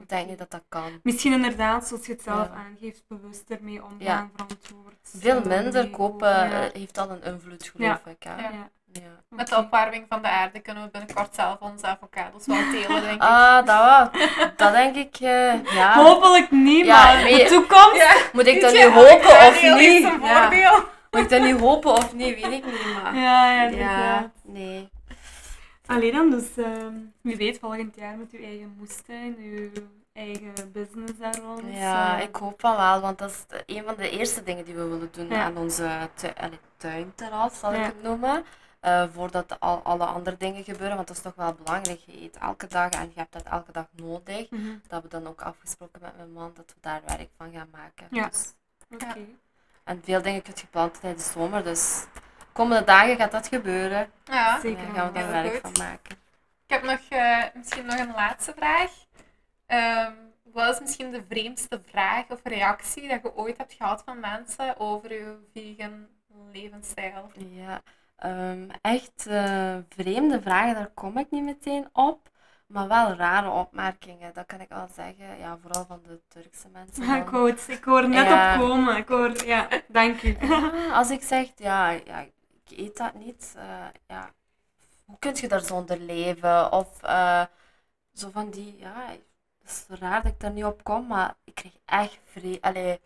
[0.00, 1.00] Ik denk niet dat dat kan.
[1.02, 2.54] Misschien inderdaad, zoals je het zelf Ja.
[2.54, 4.30] aangeeft, bewust ermee omgaan, Ja.
[4.32, 4.96] verantwoord.
[5.02, 6.62] Veel minder kopen Ja.
[6.68, 8.22] eh, heeft al een invloed, geloof ik.
[8.22, 8.48] Hè?
[8.92, 9.00] Ja.
[9.28, 13.14] Met de opwarming van de aarde kunnen we binnenkort zelf onze avocados wel telen, denk
[13.14, 13.20] ik.
[13.22, 14.10] Ah, dat wel.
[14.56, 15.94] Dat denk ik, eh, ja.
[16.04, 17.96] Hopelijk niet, Ja, maar de toekomst.
[17.96, 20.04] Ja, Moet ik dat nu hopen of niet?
[20.04, 20.20] een.
[21.10, 23.02] Moet ik dat nu hopen of niet, weet ik niet.
[23.02, 23.14] Maar...
[23.16, 24.88] Ja, ja, nee.
[25.86, 29.70] Allee dan, dus ehm, wie weet, volgend jaar met uw eigen moestuin, uw
[30.12, 31.62] eigen business daar rond.
[31.70, 33.44] Ja, eh, ik hoop van wel, want dat is
[33.76, 35.42] een van de eerste dingen die we willen doen Ja.
[35.42, 36.28] aan onze tu
[36.76, 38.44] tuinterras, zal ik het noemen.
[38.82, 42.00] Eh, voordat al, alle andere dingen gebeuren, want dat is toch wel belangrijk.
[42.06, 44.50] Je eet elke dag en je hebt dat elke dag nodig.
[44.50, 47.68] mhm, Dat we dan ook afgesproken met mijn man dat we daar werk van gaan
[47.72, 48.06] maken.
[48.10, 48.28] Ja.
[48.28, 48.52] Dus,
[48.90, 49.16] Oké.
[49.84, 52.04] en veel dingen kun je planten tijdens de zomer, dus
[52.38, 54.10] de komende dagen gaat dat gebeuren.
[54.24, 54.60] Ja.
[54.60, 54.84] Zeker.
[54.86, 55.60] Daar gaan we daar werk goed.
[55.76, 56.16] van maken.
[56.66, 58.90] Ik heb nog, eh, misschien nog een laatste vraag.
[59.66, 60.12] Ehm,
[60.42, 64.78] wat is misschien de vreemdste vraag of reactie dat je ooit hebt gehad van mensen
[64.78, 66.06] over je vegan
[66.52, 67.30] levensstijl?
[67.36, 67.82] Ja,
[68.22, 72.30] ehm, echt uh, vreemde vragen, daar kom ik niet meteen op.
[72.66, 75.38] Maar wel rare opmerkingen, dat kan ik wel zeggen.
[75.38, 77.04] Ja, vooral van de Turkse mensen.
[77.04, 78.54] Ja, ik, hoor, ik hoor net ja.
[78.54, 78.96] opkomen.
[78.96, 80.36] Ik hoor, ja, dank u.
[80.92, 83.54] als ik zeg, ja, ja, ik eet dat niet.
[83.56, 83.62] Uh,
[84.06, 84.30] ja,
[85.04, 86.72] hoe kun je daar zonder leven?
[86.72, 87.44] Of uh,
[88.12, 89.06] zo van die, ja,
[89.62, 93.00] het is raar dat ik daar niet op kom, maar ik kreeg echt vrij, allee,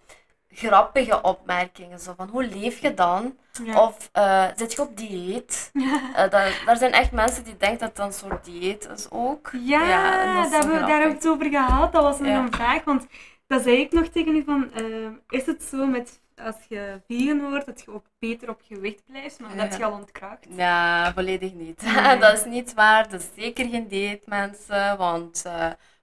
[0.50, 1.98] grappige opmerkingen.
[1.98, 3.36] Zo van, hoe leef je dan?
[3.74, 5.70] Of uh, zit je op dieet?
[6.16, 9.50] Uh, daar, daar zijn echt mensen die denken dat dat een soort dieet is ook.
[9.52, 11.92] Ja, ja dat we, daar hebben we het over gehad.
[11.92, 12.84] Dat was een vraag.
[12.84, 13.06] Want
[13.46, 17.50] dat zei ik nog tegen u van, uh, is het zo met als je vegan
[17.50, 20.46] wordt, dat je ook beter op gewicht blijft, maar dat je al ontkracht.
[20.48, 21.82] Ja, volledig niet.
[22.20, 23.08] dat is niet waar.
[23.08, 24.96] Dat is zeker geen dieet, mensen.
[24.96, 25.44] Want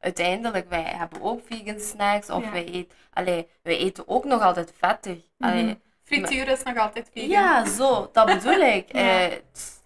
[0.03, 2.29] uiteindelijk, wij hebben ook vegan snacks.
[2.29, 5.17] Of wij, eten, allee, wij eten ook nog altijd vettig.
[5.37, 5.49] Mhm.
[5.49, 7.29] Allee, Frituur is nog altijd vegan.
[7.29, 8.09] Ja, zo.
[8.11, 8.93] Dat bedoel ik.
[8.93, 9.29] ja.
[9.29, 9.33] uh,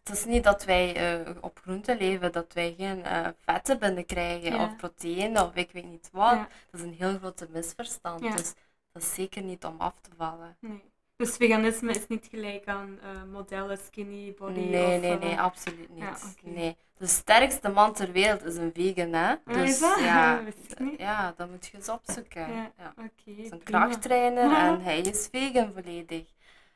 [0.03, 4.51] het is niet dat wij uh, op groenten leven, dat wij geen uh, vetten binnenkrijgen
[4.51, 4.63] ja.
[4.63, 6.37] of proteïne of ik weet niet wat.
[6.71, 8.21] Dat is een heel grote misverstand.
[8.21, 8.53] Dus
[8.91, 10.57] dat is zeker niet om af te vallen.
[10.59, 10.83] Nee.
[11.17, 14.59] Dus veganisme is niet gelijk aan uh, modellen, skinny body?
[14.59, 16.03] Nee, of, nee, nee, absoluut niet.
[16.03, 16.53] Ja, okay.
[16.53, 16.77] nee.
[16.97, 19.35] De sterkste man ter wereld is een vegan, hè?
[19.45, 19.99] Dus, is dat?
[19.99, 20.43] Ja,
[20.97, 22.53] ja, dat moet je eens opzoeken.
[22.53, 22.91] Ja, ja.
[22.91, 26.25] Okay, het is een krachttrainer en hij is vegan volledig.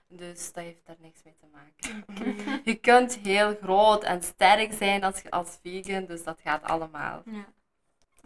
[0.08, 2.04] Dus dat heeft daar niks mee te maken.
[2.10, 2.62] Okay.
[2.74, 7.22] Je kunt heel groot en sterk zijn als, als vegan, dus dat gaat allemaal.
[7.26, 7.46] Ja.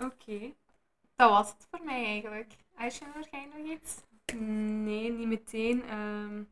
[0.05, 0.53] Oké.
[1.15, 2.53] Dat was het voor mij eigenlijk.
[2.75, 3.95] Aisha, ga je nog iets?
[4.33, 5.83] Nee, niet meteen.
[5.93, 6.47] Um,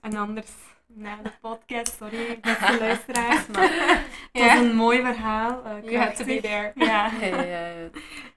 [0.00, 0.50] en anders
[0.86, 5.62] na de podcast, sorry beste luisteraars, maar het was een mooi verhaal.
[5.66, 6.72] Uh, you have to be there.
[6.86, 7.92] Ja, een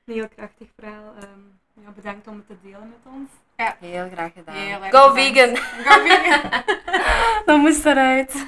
[0.06, 1.14] heel krachtig verhaal.
[1.24, 3.30] Um, ja, bedankt om het te delen met ons.
[3.58, 3.76] Ja.
[3.80, 4.56] Heel graag gedaan.
[4.56, 5.20] Heel erg Go bedankt.
[5.20, 5.58] vegan!
[5.58, 6.64] Go vegan!
[7.46, 8.34] Dat moest eruit.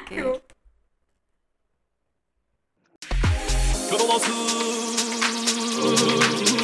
[0.00, 0.20] Okay.
[0.20, 0.40] Cool.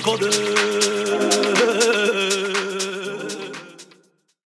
[0.02, 0.30] こで